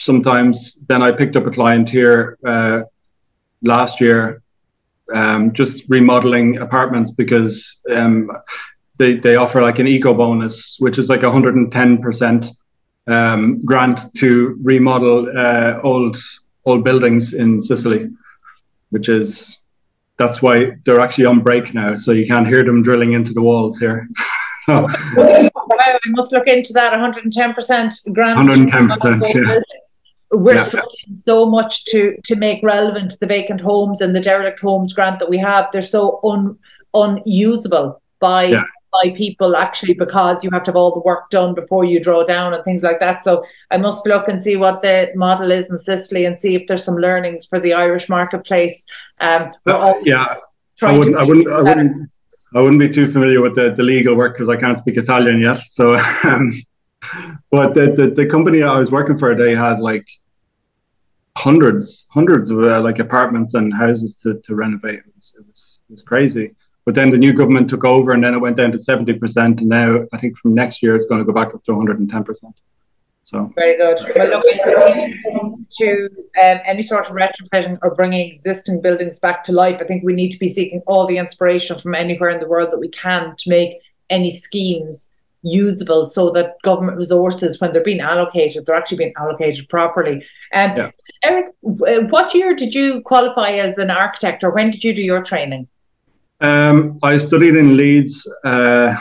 sometimes. 0.00 0.74
Then 0.88 1.00
I 1.00 1.12
picked 1.12 1.36
up 1.36 1.46
a 1.46 1.52
client 1.52 1.88
here 1.88 2.36
uh, 2.44 2.82
last 3.62 4.00
year, 4.00 4.42
um, 5.12 5.52
just 5.52 5.84
remodeling 5.88 6.58
apartments 6.58 7.10
because 7.10 7.80
um, 7.90 8.30
they, 8.98 9.16
they 9.16 9.36
offer 9.36 9.60
like 9.60 9.78
an 9.78 9.88
eco 9.88 10.14
bonus, 10.14 10.76
which 10.78 10.98
is 10.98 11.08
like 11.08 11.20
110% 11.20 12.50
um, 13.06 13.64
grant 13.64 14.14
to 14.14 14.58
remodel 14.62 15.30
uh, 15.36 15.80
old 15.82 16.16
old 16.66 16.84
buildings 16.84 17.34
in 17.34 17.60
Sicily, 17.60 18.10
which 18.90 19.08
is 19.08 19.64
that's 20.16 20.40
why 20.40 20.72
they're 20.86 21.00
actually 21.00 21.26
on 21.26 21.40
break 21.40 21.74
now, 21.74 21.94
so 21.96 22.12
you 22.12 22.26
can't 22.26 22.46
hear 22.46 22.62
them 22.62 22.82
drilling 22.82 23.12
into 23.12 23.32
the 23.32 23.42
walls 23.42 23.78
here. 23.78 24.08
so, 24.66 24.82
wow, 25.16 25.66
I 25.78 25.98
must 26.10 26.32
look 26.32 26.46
into 26.46 26.72
that 26.74 26.92
110% 26.92 28.14
grant. 28.14 28.48
110%, 28.48 29.34
yeah. 29.34 29.60
We're 30.36 30.56
yeah. 30.56 30.62
struggling 30.62 31.12
so 31.12 31.46
much 31.46 31.84
to 31.86 32.16
to 32.24 32.36
make 32.36 32.62
relevant 32.62 33.18
the 33.20 33.26
vacant 33.26 33.60
homes 33.60 34.00
and 34.00 34.14
the 34.14 34.20
derelict 34.20 34.60
homes 34.60 34.92
grant 34.92 35.18
that 35.20 35.30
we 35.30 35.38
have. 35.38 35.68
They're 35.72 35.82
so 35.82 36.20
un 36.24 36.58
unusable 36.94 38.00
by 38.20 38.44
yeah 38.44 38.64
by 38.94 39.10
people 39.10 39.56
actually 39.56 39.94
because 39.94 40.44
you 40.44 40.50
have 40.52 40.62
to 40.62 40.70
have 40.70 40.76
all 40.76 40.94
the 40.94 41.00
work 41.00 41.28
done 41.30 41.54
before 41.54 41.84
you 41.84 42.00
draw 42.00 42.22
down 42.22 42.54
and 42.54 42.62
things 42.64 42.82
like 42.82 43.00
that. 43.00 43.24
So 43.24 43.44
I 43.70 43.76
must 43.76 44.06
look 44.06 44.28
and 44.28 44.42
see 44.42 44.56
what 44.56 44.82
the 44.82 45.10
model 45.14 45.50
is 45.50 45.70
in 45.70 45.78
Sicily 45.78 46.24
and 46.24 46.40
see 46.40 46.54
if 46.54 46.66
there's 46.66 46.84
some 46.84 46.96
learnings 46.96 47.46
for 47.46 47.60
the 47.60 47.72
Irish 47.74 48.08
marketplace. 48.08 48.86
Um, 49.20 49.52
uh, 49.66 49.94
yeah, 50.02 50.36
I 50.82 50.96
wouldn't, 50.96 51.16
I 51.16 51.24
wouldn't, 51.24 51.48
I 51.48 51.60
wouldn't, 51.60 52.10
I 52.54 52.60
wouldn't 52.60 52.80
be 52.80 52.88
too 52.88 53.08
familiar 53.08 53.42
with 53.42 53.56
the, 53.56 53.72
the 53.72 53.82
legal 53.82 54.14
work 54.14 54.34
because 54.34 54.48
I 54.48 54.56
can't 54.56 54.78
speak 54.78 54.96
Italian 54.96 55.40
yet. 55.40 55.58
So, 55.58 55.96
um, 56.24 56.54
but 57.50 57.74
the, 57.74 57.92
the, 57.92 58.10
the 58.10 58.26
company 58.26 58.62
I 58.62 58.78
was 58.78 58.90
working 58.90 59.18
for, 59.18 59.34
they 59.34 59.54
had 59.54 59.80
like 59.80 60.06
hundreds, 61.36 62.06
hundreds 62.10 62.50
of 62.50 62.60
uh, 62.64 62.80
like 62.80 62.98
apartments 62.98 63.54
and 63.54 63.72
houses 63.74 64.16
to, 64.16 64.40
to 64.44 64.54
renovate. 64.54 65.00
It 65.00 65.12
was, 65.16 65.32
it 65.38 65.46
was, 65.46 65.78
it 65.88 65.92
was 65.92 66.02
crazy. 66.02 66.54
But 66.84 66.94
then 66.94 67.10
the 67.10 67.18
new 67.18 67.32
government 67.32 67.70
took 67.70 67.84
over, 67.84 68.12
and 68.12 68.22
then 68.22 68.34
it 68.34 68.40
went 68.40 68.56
down 68.56 68.72
to 68.72 68.78
seventy 68.78 69.14
percent, 69.14 69.60
and 69.60 69.70
now 69.70 70.04
I 70.12 70.18
think 70.18 70.36
from 70.36 70.54
next 70.54 70.82
year 70.82 70.94
it's 70.94 71.06
going 71.06 71.18
to 71.18 71.24
go 71.24 71.32
back 71.32 71.54
up 71.54 71.64
to 71.64 71.72
one 71.72 71.80
hundred 71.80 71.98
and 72.00 72.10
ten 72.10 72.24
percent. 72.24 72.54
So 73.22 73.50
very 73.54 73.78
good. 73.78 73.98
Well, 74.14 74.28
look, 74.28 74.44
to 75.78 76.08
um, 76.42 76.60
any 76.66 76.82
sort 76.82 77.06
of 77.06 77.16
retrofitting 77.16 77.78
or 77.82 77.94
bringing 77.94 78.28
existing 78.28 78.82
buildings 78.82 79.18
back 79.18 79.42
to 79.44 79.52
life, 79.52 79.78
I 79.80 79.84
think 79.84 80.04
we 80.04 80.12
need 80.12 80.28
to 80.32 80.38
be 80.38 80.46
seeking 80.46 80.82
all 80.86 81.06
the 81.06 81.16
inspiration 81.16 81.78
from 81.78 81.94
anywhere 81.94 82.28
in 82.28 82.38
the 82.38 82.46
world 82.46 82.70
that 82.70 82.78
we 82.78 82.88
can 82.88 83.34
to 83.38 83.48
make 83.48 83.78
any 84.10 84.30
schemes 84.30 85.08
usable 85.44 86.06
so 86.06 86.30
that 86.30 86.54
government 86.62 86.98
resources, 86.98 87.60
when 87.60 87.72
they're 87.72 87.84
being 87.84 88.00
allocated, 88.00 88.66
they're 88.66 88.74
actually 88.74 88.98
being 88.98 89.14
allocated 89.18 89.68
properly. 89.68 90.24
Um, 90.52 90.76
yeah. 90.76 90.90
Eric, 91.22 91.52
what 91.60 92.34
year 92.34 92.54
did 92.54 92.74
you 92.74 93.02
qualify 93.02 93.50
as 93.50 93.78
an 93.78 93.90
architect 93.90 94.42
or 94.42 94.50
when 94.50 94.70
did 94.70 94.82
you 94.82 94.94
do 94.94 95.02
your 95.02 95.22
training? 95.22 95.68
Um, 96.40 96.98
I 97.02 97.18
studied 97.18 97.56
in 97.56 97.76
Leeds. 97.76 98.30
Uh, 98.44 98.96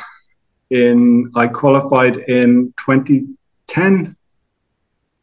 in 0.70 1.32
I 1.36 1.48
qualified 1.48 2.18
in 2.18 2.74
2010. 2.80 4.16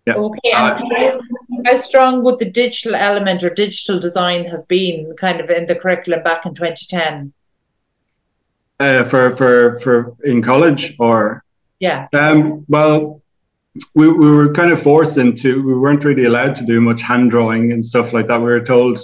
Yeah. 0.07 0.15
Okay. 0.15 0.53
Uh, 0.53 1.21
how 1.67 1.81
strong 1.83 2.23
would 2.25 2.39
the 2.39 2.51
digital 2.51 2.95
element 2.95 3.43
or 3.43 3.51
digital 3.51 3.99
design 3.99 4.45
have 4.45 4.67
been, 4.69 5.15
kind 5.19 5.41
of 5.41 5.51
in 5.51 5.67
the 5.67 5.75
curriculum 5.75 6.23
back 6.23 6.47
in 6.47 6.55
2010? 6.55 7.33
Uh, 8.81 9.05
for 9.05 9.37
for 9.37 9.79
for 9.81 10.17
in 10.25 10.41
college 10.41 10.97
or 10.99 11.45
yeah. 11.81 12.09
Um, 12.15 12.65
well, 12.67 13.23
we, 13.95 14.09
we 14.09 14.31
were 14.31 14.53
kind 14.53 14.71
of 14.71 14.83
forced 14.83 15.19
into 15.19 15.63
we 15.63 15.75
weren't 15.75 16.03
really 16.03 16.25
allowed 16.25 16.55
to 16.57 16.65
do 16.65 16.81
much 16.81 17.03
hand 17.03 17.31
drawing 17.31 17.73
and 17.73 17.85
stuff 17.85 18.13
like 18.15 18.27
that. 18.29 18.39
We 18.39 18.47
were 18.47 18.65
told, 18.65 19.01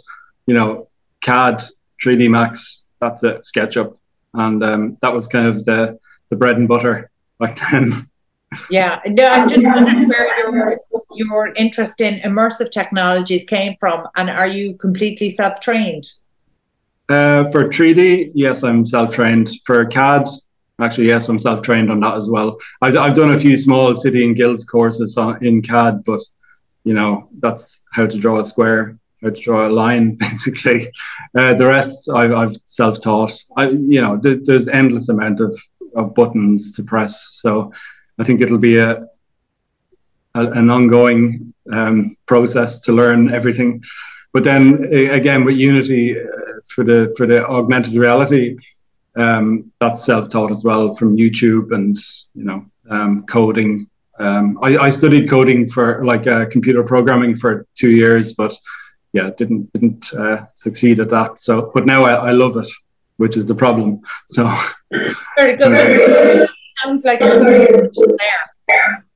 you 0.47 0.55
know, 0.55 0.89
CAD, 1.21 1.63
3D 2.05 2.31
Max, 2.31 2.87
that's 3.01 3.23
it, 3.23 3.43
SketchUp, 3.43 3.97
and 4.33 4.65
um, 4.65 4.99
that 5.03 5.13
was 5.13 5.27
kind 5.27 5.47
of 5.47 5.67
the 5.67 5.99
the 6.31 6.37
bread 6.37 6.57
and 6.57 6.69
butter 6.69 7.11
back 7.39 7.59
then. 7.71 8.09
Yeah, 8.71 9.01
no, 9.07 9.27
I'm 9.27 9.49
just 9.49 9.63
wondering 9.63 10.09
where 10.09 10.39
your 10.39 10.81
your 11.15 11.53
interest 11.55 12.01
in 12.01 12.21
immersive 12.21 12.71
technologies 12.71 13.45
came 13.45 13.77
from, 13.79 14.07
and 14.17 14.31
are 14.31 14.47
you 14.47 14.75
completely 14.75 15.29
self 15.29 15.61
trained? 15.61 16.13
Uh, 17.09 17.49
for 17.51 17.69
3D, 17.69 18.33
yes, 18.35 18.63
I'm 18.65 18.85
self 18.85 19.15
trained. 19.15 19.51
For 19.65 19.85
CAD, 19.85 20.29
actually, 20.81 21.07
yes, 21.07 21.29
I'm 21.29 21.39
self 21.39 21.63
trained 21.63 21.91
on 21.91 22.01
that 22.01 22.17
as 22.17 22.29
well. 22.29 22.59
I've, 22.83 22.97
I've 22.97 23.15
done 23.15 23.33
a 23.33 23.41
few 23.41 23.57
small 23.57 23.95
city 23.95 24.25
and 24.27 24.35
guilds 24.35 24.65
courses 24.65 25.17
on, 25.17 25.45
in 25.45 25.63
CAD, 25.63 26.05
but 26.05 26.21
you 26.85 26.95
know 26.95 27.29
that's 27.39 27.85
how 27.93 28.07
to 28.07 28.19
draw 28.19 28.41
a 28.41 28.45
square 28.45 28.99
how 29.23 29.31
to 29.31 29.41
draw 29.41 29.67
a 29.67 29.71
line, 29.71 30.15
basically. 30.21 30.91
Uh, 31.35 31.55
the 31.55 31.67
rest 31.67 32.09
I've, 32.11 32.33
I've 32.33 32.57
self-taught. 32.65 33.33
I, 33.57 33.69
you 33.69 34.01
know, 34.01 34.19
th- 34.19 34.41
there's 34.45 34.69
endless 34.69 35.09
amount 35.09 35.41
of, 35.41 35.57
of 35.95 36.15
buttons 36.15 36.75
to 36.75 36.83
press. 36.83 37.39
So 37.41 37.73
I 38.19 38.25
think 38.25 38.41
it'll 38.41 38.59
be 38.59 38.79
a, 38.79 39.07
a 40.35 40.47
an 40.51 40.71
ongoing 40.71 41.55
um, 41.73 42.17
process 42.27 42.81
to 42.83 42.93
learn 42.93 43.33
everything. 43.33 43.83
But 44.33 44.45
then 44.45 44.85
again, 44.93 45.45
with 45.45 45.57
Unity 45.57 46.19
uh, 46.21 46.25
for 46.69 46.85
the 46.85 47.13
for 47.17 47.27
the 47.27 47.47
augmented 47.47 47.95
reality, 47.95 48.57
um, 49.17 49.73
that's 49.81 50.05
self-taught 50.05 50.53
as 50.53 50.65
well 50.65 50.95
from 50.95 51.17
YouTube 51.17 51.73
and 51.75 51.97
you 52.35 52.45
know 52.45 52.65
um, 52.91 53.25
coding. 53.27 53.89
Um, 54.19 54.59
I, 54.63 54.79
I, 54.79 54.91
studied 54.91 55.29
coding 55.29 55.69
for 55.69 56.03
like 56.03 56.27
uh, 56.27 56.47
computer 56.47 56.83
programming 56.83 57.37
for 57.37 57.67
two 57.75 57.91
years, 57.91 58.33
but 58.33 58.57
yeah, 59.13 59.31
didn't 59.37 59.71
didn't 59.73 60.13
uh, 60.15 60.47
succeed 60.55 61.01
at 61.01 61.11
that. 61.11 61.39
So, 61.39 61.71
but 61.75 61.85
now 61.85 62.05
I, 62.05 62.29
I 62.29 62.31
love 62.31 62.57
it, 62.57 62.67
which 63.19 63.37
is 63.37 63.45
the 63.47 63.55
problem. 63.55 64.01
So, 64.29 64.51
very 65.37 65.57
good. 65.57 66.49
Sounds 66.83 67.05
like 67.05 67.21
the 67.21 68.17
there. 68.69 69.07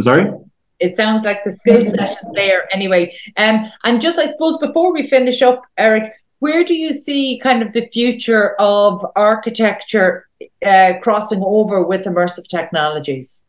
Sorry. 0.00 0.32
It 0.78 0.96
sounds 0.96 1.24
like 1.24 1.42
the 1.44 1.52
skill 1.52 1.84
set 1.84 2.10
is 2.10 2.30
there 2.34 2.72
anyway. 2.74 3.14
Um, 3.36 3.70
and 3.84 4.00
just 4.00 4.18
I 4.18 4.26
suppose 4.26 4.58
before 4.58 4.92
we 4.92 5.08
finish 5.08 5.42
up, 5.42 5.62
Eric, 5.78 6.12
where 6.38 6.64
do 6.64 6.74
you 6.74 6.92
see 6.92 7.38
kind 7.42 7.62
of 7.62 7.72
the 7.72 7.88
future 7.88 8.54
of 8.60 9.04
architecture 9.16 10.28
uh, 10.64 10.94
crossing 11.02 11.42
over 11.42 11.82
with 11.82 12.04
immersive 12.04 12.46
technologies? 12.48 13.42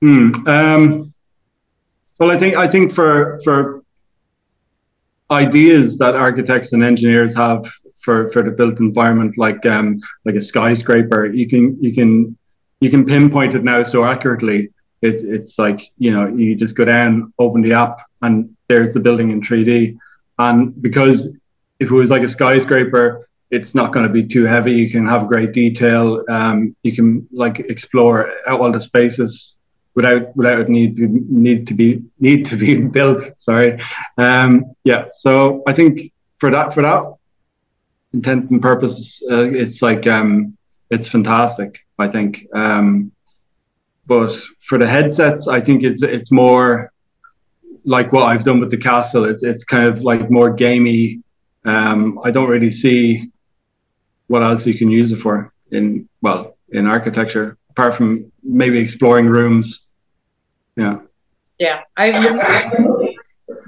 Hmm. 0.00 0.30
Um, 0.46 1.14
well, 2.18 2.30
I 2.30 2.38
think 2.38 2.56
I 2.56 2.66
think 2.66 2.92
for 2.92 3.40
for 3.44 3.82
ideas 5.30 5.98
that 5.98 6.14
architects 6.14 6.72
and 6.72 6.82
engineers 6.82 7.34
have 7.34 7.64
for, 8.00 8.30
for 8.30 8.42
the 8.42 8.50
built 8.50 8.80
environment, 8.80 9.36
like 9.38 9.64
um, 9.66 9.96
like 10.24 10.34
a 10.34 10.42
skyscraper, 10.42 11.26
you 11.26 11.46
can 11.48 11.82
you 11.82 11.94
can 11.94 12.36
you 12.80 12.90
can 12.90 13.04
pinpoint 13.04 13.54
it 13.54 13.62
now 13.62 13.82
so 13.82 14.04
accurately. 14.04 14.70
It's 15.02 15.22
it's 15.22 15.58
like 15.58 15.90
you 15.98 16.10
know 16.10 16.26
you 16.26 16.54
just 16.54 16.76
go 16.76 16.84
down, 16.84 17.32
open 17.38 17.62
the 17.62 17.72
app, 17.72 17.98
and 18.22 18.54
there's 18.68 18.92
the 18.92 19.00
building 19.00 19.30
in 19.30 19.40
3D. 19.40 19.98
And 20.38 20.80
because 20.80 21.26
if 21.80 21.90
it 21.90 21.94
was 21.94 22.10
like 22.10 22.22
a 22.22 22.28
skyscraper, 22.28 23.28
it's 23.50 23.74
not 23.74 23.92
going 23.92 24.06
to 24.06 24.12
be 24.12 24.24
too 24.24 24.44
heavy. 24.44 24.72
You 24.72 24.90
can 24.90 25.06
have 25.06 25.26
great 25.26 25.52
detail. 25.52 26.24
Um, 26.28 26.76
you 26.82 26.94
can 26.94 27.26
like 27.32 27.60
explore 27.60 28.30
all 28.48 28.70
the 28.70 28.80
spaces 28.80 29.56
without 29.94 30.34
without 30.36 30.68
need 30.68 30.96
to 30.96 31.08
need 31.08 31.66
to 31.66 31.74
be 31.74 32.02
need 32.18 32.44
to 32.46 32.56
be 32.56 32.74
built. 32.98 33.22
Sorry, 33.36 33.80
um, 34.18 34.74
yeah. 34.84 35.06
So 35.12 35.62
I 35.66 35.72
think 35.72 36.12
for 36.38 36.50
that 36.50 36.72
for 36.74 36.82
that 36.82 37.02
intent 38.12 38.50
and 38.50 38.62
purpose, 38.62 39.22
uh, 39.30 39.50
it's 39.50 39.82
like 39.82 40.06
um, 40.06 40.56
it's 40.90 41.08
fantastic. 41.08 41.80
I 41.98 42.08
think, 42.08 42.46
um, 42.54 43.12
but 44.10 44.32
for 44.58 44.76
the 44.76 44.88
headsets, 44.88 45.46
I 45.46 45.60
think 45.60 45.84
it's 45.84 46.02
it's 46.02 46.32
more 46.32 46.92
like 47.84 48.12
what 48.12 48.24
I've 48.24 48.42
done 48.42 48.58
with 48.58 48.72
the 48.72 48.82
castle. 48.90 49.24
It's 49.24 49.44
it's 49.44 49.62
kind 49.62 49.86
of 49.88 50.02
like 50.02 50.32
more 50.32 50.50
gamey. 50.52 51.20
Um, 51.64 52.18
I 52.24 52.32
don't 52.32 52.48
really 52.48 52.72
see 52.72 53.30
what 54.26 54.42
else 54.42 54.66
you 54.66 54.74
can 54.74 54.90
use 54.90 55.12
it 55.12 55.20
for 55.24 55.52
in 55.70 56.08
well 56.22 56.56
in 56.70 56.88
architecture 56.88 57.56
apart 57.70 57.94
from 57.94 58.32
maybe 58.42 58.78
exploring 58.80 59.26
rooms. 59.26 59.66
Yeah. 60.76 60.96
Yeah, 61.60 61.82
I 61.96 62.06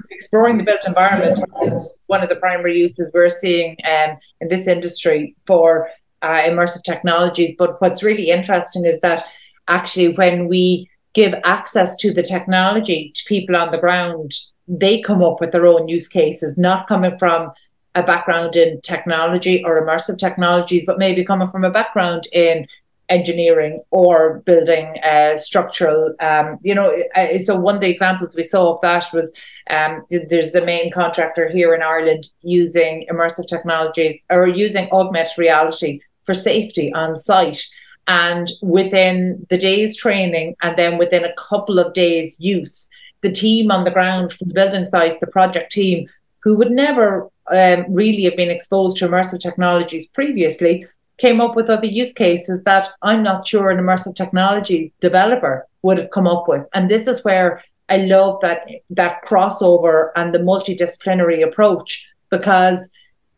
exploring 0.09 0.57
the 0.57 0.63
built 0.63 0.83
environment 0.85 1.39
is 1.65 1.75
one 2.07 2.21
of 2.21 2.27
the 2.27 2.35
primary 2.35 2.75
uses 2.79 3.09
we're 3.13 3.29
seeing 3.29 3.77
um, 3.93 4.17
in 4.41 4.49
this 4.49 4.67
industry 4.67 5.37
for 5.47 5.89
uh, 6.21 6.41
immersive 6.49 6.83
technologies. 6.83 7.53
But 7.57 7.79
what's 7.79 8.03
really 8.03 8.27
interesting 8.29 8.85
is 8.85 8.99
that 9.01 9.23
actually 9.67 10.13
when 10.13 10.47
we 10.47 10.89
give 11.13 11.33
access 11.43 11.95
to 11.97 12.13
the 12.13 12.23
technology 12.23 13.11
to 13.15 13.23
people 13.25 13.55
on 13.55 13.71
the 13.71 13.77
ground, 13.77 14.33
they 14.67 15.01
come 15.01 15.23
up 15.23 15.39
with 15.39 15.51
their 15.51 15.65
own 15.65 15.87
use 15.87 16.07
cases, 16.07 16.57
not 16.57 16.87
coming 16.87 17.17
from 17.17 17.51
a 17.95 18.03
background 18.03 18.55
in 18.55 18.81
technology 18.81 19.63
or 19.63 19.85
immersive 19.85 20.17
technologies, 20.17 20.83
but 20.85 20.97
maybe 20.97 21.23
coming 21.23 21.49
from 21.49 21.63
a 21.63 21.69
background 21.69 22.27
in 22.31 22.65
engineering 23.09 23.83
or 23.91 24.39
building 24.45 24.95
uh, 25.03 25.35
structural. 25.35 26.15
Um, 26.19 26.57
you 26.63 26.73
know, 26.73 26.95
so 27.43 27.55
one 27.55 27.75
of 27.75 27.81
the 27.81 27.89
examples 27.89 28.35
we 28.35 28.43
saw 28.43 28.73
of 28.73 28.81
that 28.81 29.05
was 29.13 29.31
um, 29.69 30.05
there's 30.29 30.55
a 30.55 30.65
main 30.65 30.91
contractor 30.91 31.49
here 31.49 31.75
in 31.75 31.81
Ireland 31.81 32.29
using 32.41 33.05
immersive 33.11 33.47
technologies 33.47 34.21
or 34.29 34.47
using 34.47 34.89
augmented 34.91 35.37
reality 35.37 35.99
for 36.25 36.33
safety 36.33 36.91
on 36.93 37.19
site. 37.19 37.63
And 38.07 38.51
within 38.61 39.45
the 39.49 39.57
day's 39.57 39.95
training, 39.95 40.55
and 40.61 40.77
then 40.77 40.97
within 40.97 41.23
a 41.23 41.33
couple 41.33 41.79
of 41.79 41.93
days' 41.93 42.37
use, 42.39 42.87
the 43.21 43.31
team 43.31 43.71
on 43.71 43.85
the 43.85 43.91
ground 43.91 44.33
from 44.33 44.49
the 44.49 44.53
building 44.53 44.85
site, 44.85 45.19
the 45.19 45.27
project 45.27 45.71
team, 45.71 46.09
who 46.43 46.57
would 46.57 46.71
never 46.71 47.29
um, 47.51 47.85
really 47.89 48.23
have 48.23 48.35
been 48.35 48.51
exposed 48.51 48.97
to 48.97 49.07
immersive 49.07 49.39
technologies 49.39 50.07
previously, 50.07 50.85
came 51.17 51.39
up 51.39 51.55
with 51.55 51.69
other 51.69 51.87
use 51.87 52.11
cases 52.11 52.61
that 52.63 52.89
I'm 53.01 53.23
not 53.23 53.47
sure 53.47 53.69
an 53.69 53.77
immersive 53.77 54.15
technology 54.15 54.91
developer 54.99 55.65
would 55.83 55.97
have 55.97 56.11
come 56.11 56.27
up 56.27 56.47
with. 56.47 56.65
And 56.73 56.89
this 56.89 57.07
is 57.07 57.23
where 57.23 57.63
I 57.89 57.97
love 57.97 58.39
that 58.41 58.67
that 58.89 59.23
crossover 59.25 60.09
and 60.15 60.33
the 60.33 60.39
multidisciplinary 60.39 61.43
approach 61.43 62.05
because 62.29 62.89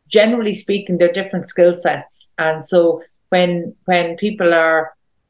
generally 0.08 0.54
speaking, 0.54 0.97
they're 0.97 1.12
different 1.12 1.49
skill 1.49 1.75
sets. 1.75 2.32
And 2.38 2.65
so 2.65 3.01
when 3.36 3.76
when 3.89 4.06
people 4.26 4.54
are 4.54 4.82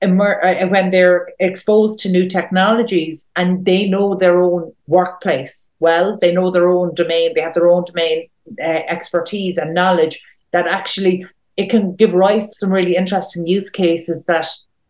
immer- 0.08 0.41
uh, 0.48 0.68
when 0.74 0.88
they're 0.94 1.22
exposed 1.50 1.96
to 2.02 2.13
new 2.18 2.26
technologies 2.38 3.18
and 3.39 3.50
they 3.70 3.82
know 3.94 4.08
their 4.15 4.38
own 4.48 4.62
workplace 4.88 5.56
well, 5.80 6.08
they 6.22 6.34
know 6.38 6.50
their 6.52 6.70
own 6.78 6.88
domain, 7.02 7.28
they 7.34 7.44
have 7.46 7.56
their 7.58 7.72
own 7.76 7.84
domain 7.91 8.18
uh, 8.68 8.82
expertise 8.96 9.56
and 9.62 9.80
knowledge 9.80 10.15
that 10.54 10.68
actually 10.80 11.15
it 11.62 11.68
can 11.74 11.84
give 12.02 12.13
rise 12.28 12.46
to 12.50 12.56
some 12.62 12.72
really 12.78 12.96
interesting 13.02 13.44
use 13.58 13.70
cases 13.70 14.18
that 14.32 14.48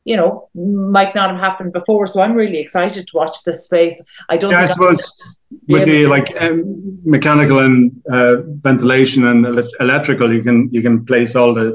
you 0.09 0.17
know 0.19 0.31
might 0.97 1.13
not 1.19 1.31
have 1.31 1.41
happened 1.47 1.73
before. 1.79 2.05
So 2.07 2.17
I'm 2.23 2.35
really 2.43 2.59
excited 2.65 3.03
to 3.07 3.17
watch 3.21 3.37
this 3.47 3.59
space. 3.69 3.97
I 4.33 4.35
don't. 4.37 4.51
Yeah, 4.51 4.65
I 4.65 4.71
suppose 4.75 5.01
with 5.73 5.85
the 5.85 5.99
like 6.15 6.29
um, 6.43 6.59
mechanical 7.15 7.59
and 7.67 7.77
uh, 8.17 8.35
ventilation 8.69 9.21
and 9.31 9.39
electrical, 9.85 10.27
you 10.37 10.43
can 10.47 10.57
you 10.75 10.81
can 10.87 10.95
place 11.11 11.33
all 11.39 11.53
the 11.61 11.67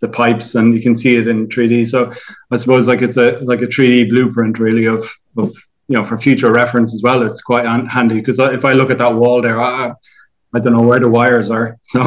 the 0.00 0.08
pipes 0.08 0.54
and 0.54 0.74
you 0.74 0.82
can 0.82 0.94
see 0.94 1.16
it 1.16 1.28
in 1.28 1.48
3D. 1.48 1.88
So 1.88 2.12
I 2.50 2.56
suppose 2.56 2.86
like 2.86 3.02
it's 3.02 3.16
a 3.16 3.38
like 3.42 3.62
a 3.62 3.66
3D 3.66 4.10
blueprint 4.10 4.58
really 4.58 4.86
of 4.86 5.08
of 5.36 5.54
you 5.88 5.96
know 5.96 6.04
for 6.04 6.18
future 6.18 6.52
reference 6.52 6.94
as 6.94 7.02
well. 7.02 7.22
It's 7.22 7.42
quite 7.42 7.66
handy 7.88 8.16
because 8.16 8.38
if 8.38 8.64
I 8.64 8.72
look 8.72 8.90
at 8.90 8.98
that 8.98 9.14
wall 9.14 9.42
there, 9.42 9.60
I, 9.60 9.92
I 10.54 10.60
don't 10.60 10.72
know 10.72 10.82
where 10.82 11.00
the 11.00 11.08
wires 11.08 11.50
are. 11.50 11.78
So 11.90 12.00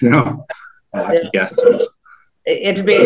you 0.00 0.10
know. 0.10 0.46
I 0.94 1.22
guess. 1.32 1.58
It'll 2.46 2.84
be, 2.84 3.04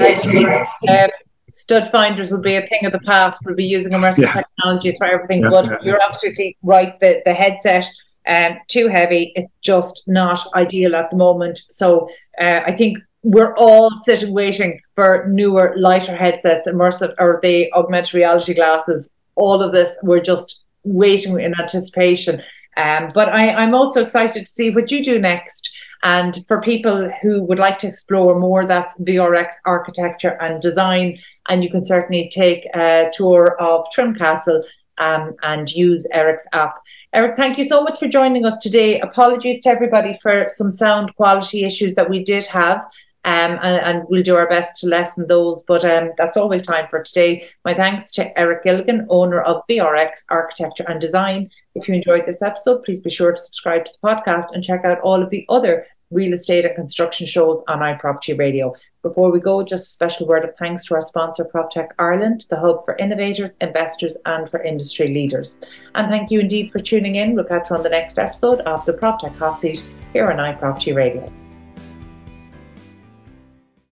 uh, 0.88 1.08
stud 1.54 1.90
finders 1.90 2.30
will 2.30 2.40
be 2.40 2.56
a 2.56 2.66
thing 2.66 2.84
of 2.86 2.92
the 2.92 3.00
past. 3.00 3.42
We'll 3.44 3.54
be 3.54 3.64
using 3.64 3.92
immersive 3.92 4.24
yeah. 4.24 4.32
technologies 4.34 4.98
for 4.98 5.06
everything. 5.06 5.42
Yeah, 5.42 5.50
but 5.50 5.64
yeah, 5.64 5.76
you're 5.82 6.02
absolutely 6.02 6.56
right. 6.62 6.98
The 7.00 7.22
the 7.24 7.34
headset 7.34 7.86
um, 8.26 8.58
too 8.68 8.88
heavy. 8.88 9.32
It's 9.34 9.52
just 9.62 10.04
not 10.06 10.40
ideal 10.54 10.94
at 10.94 11.10
the 11.10 11.16
moment. 11.16 11.60
So 11.70 12.08
uh, 12.40 12.60
I 12.66 12.72
think 12.72 12.98
we're 13.22 13.54
all 13.56 13.90
sitting 13.98 14.32
waiting 14.32 14.80
for 14.94 15.26
newer, 15.28 15.74
lighter 15.76 16.14
headsets, 16.14 16.68
immersive 16.68 17.14
or 17.18 17.40
the 17.42 17.72
augmented 17.72 18.14
reality 18.14 18.54
glasses. 18.54 19.10
All 19.34 19.62
of 19.62 19.72
this, 19.72 19.96
we're 20.02 20.22
just 20.22 20.62
waiting 20.84 21.38
in 21.40 21.58
anticipation. 21.58 22.42
Um, 22.76 23.08
but 23.12 23.28
I, 23.28 23.54
I'm 23.54 23.74
also 23.74 24.00
excited 24.02 24.46
to 24.46 24.50
see 24.50 24.70
what 24.70 24.90
you 24.90 25.02
do 25.02 25.18
next. 25.18 25.74
And 26.04 26.44
for 26.46 26.60
people 26.60 27.10
who 27.20 27.42
would 27.42 27.58
like 27.58 27.78
to 27.78 27.88
explore 27.88 28.38
more, 28.38 28.64
that's 28.66 28.96
VRX 28.98 29.54
architecture 29.64 30.38
and 30.40 30.62
design. 30.62 31.18
And 31.48 31.64
you 31.64 31.70
can 31.70 31.84
certainly 31.84 32.30
take 32.32 32.66
a 32.74 33.10
tour 33.12 33.60
of 33.60 33.86
Trim 33.92 34.14
Castle 34.14 34.62
um, 34.98 35.34
and 35.42 35.70
use 35.70 36.06
Eric's 36.12 36.46
app. 36.52 36.74
Eric, 37.12 37.36
thank 37.36 37.58
you 37.58 37.64
so 37.64 37.82
much 37.82 37.98
for 37.98 38.06
joining 38.06 38.44
us 38.44 38.58
today. 38.58 39.00
Apologies 39.00 39.60
to 39.62 39.70
everybody 39.70 40.18
for 40.22 40.46
some 40.48 40.70
sound 40.70 41.14
quality 41.16 41.64
issues 41.64 41.94
that 41.94 42.08
we 42.08 42.22
did 42.22 42.46
have. 42.46 42.84
Um, 43.28 43.58
and, 43.62 43.82
and, 43.84 44.04
we'll 44.08 44.22
do 44.22 44.36
our 44.36 44.48
best 44.48 44.78
to 44.78 44.86
lessen 44.86 45.26
those. 45.26 45.62
But 45.62 45.84
um, 45.84 46.12
that's 46.16 46.38
all 46.38 46.48
we 46.48 46.56
have 46.56 46.64
time 46.64 46.86
for 46.88 47.02
today. 47.02 47.46
My 47.62 47.74
thanks 47.74 48.10
to 48.12 48.38
Eric 48.38 48.62
Gilligan, 48.62 49.06
owner 49.10 49.42
of 49.42 49.62
VRX 49.68 50.24
Architecture 50.30 50.86
and 50.88 50.98
Design. 50.98 51.50
If 51.74 51.88
you 51.88 51.94
enjoyed 51.94 52.24
this 52.24 52.40
episode, 52.40 52.84
please 52.84 53.00
be 53.00 53.10
sure 53.10 53.32
to 53.32 53.36
subscribe 53.36 53.84
to 53.84 53.92
the 53.92 54.08
podcast 54.08 54.46
and 54.52 54.64
check 54.64 54.86
out 54.86 55.00
all 55.00 55.22
of 55.22 55.28
the 55.28 55.44
other 55.50 55.86
real 56.10 56.32
estate 56.32 56.64
and 56.64 56.74
construction 56.74 57.26
shows 57.26 57.62
on 57.68 57.80
iProperty 57.80 58.38
Radio. 58.38 58.74
Before 59.02 59.30
we 59.30 59.40
go, 59.40 59.62
just 59.62 59.84
a 59.84 59.92
special 59.92 60.26
word 60.26 60.44
of 60.44 60.56
thanks 60.58 60.86
to 60.86 60.94
our 60.94 61.02
sponsor, 61.02 61.44
PropTech 61.44 61.88
Ireland, 61.98 62.46
the 62.48 62.58
hub 62.58 62.86
for 62.86 62.96
innovators, 62.96 63.52
investors, 63.60 64.16
and 64.24 64.50
for 64.50 64.62
industry 64.62 65.08
leaders. 65.08 65.60
And 65.94 66.08
thank 66.10 66.30
you 66.30 66.40
indeed 66.40 66.72
for 66.72 66.78
tuning 66.78 67.16
in. 67.16 67.34
We'll 67.34 67.44
catch 67.44 67.68
you 67.68 67.76
on 67.76 67.82
the 67.82 67.90
next 67.90 68.18
episode 68.18 68.60
of 68.60 68.86
the 68.86 68.94
PropTech 68.94 69.36
Hot 69.36 69.60
Seat 69.60 69.84
here 70.14 70.30
on 70.30 70.38
iProperty 70.38 70.94
Radio. 70.94 71.30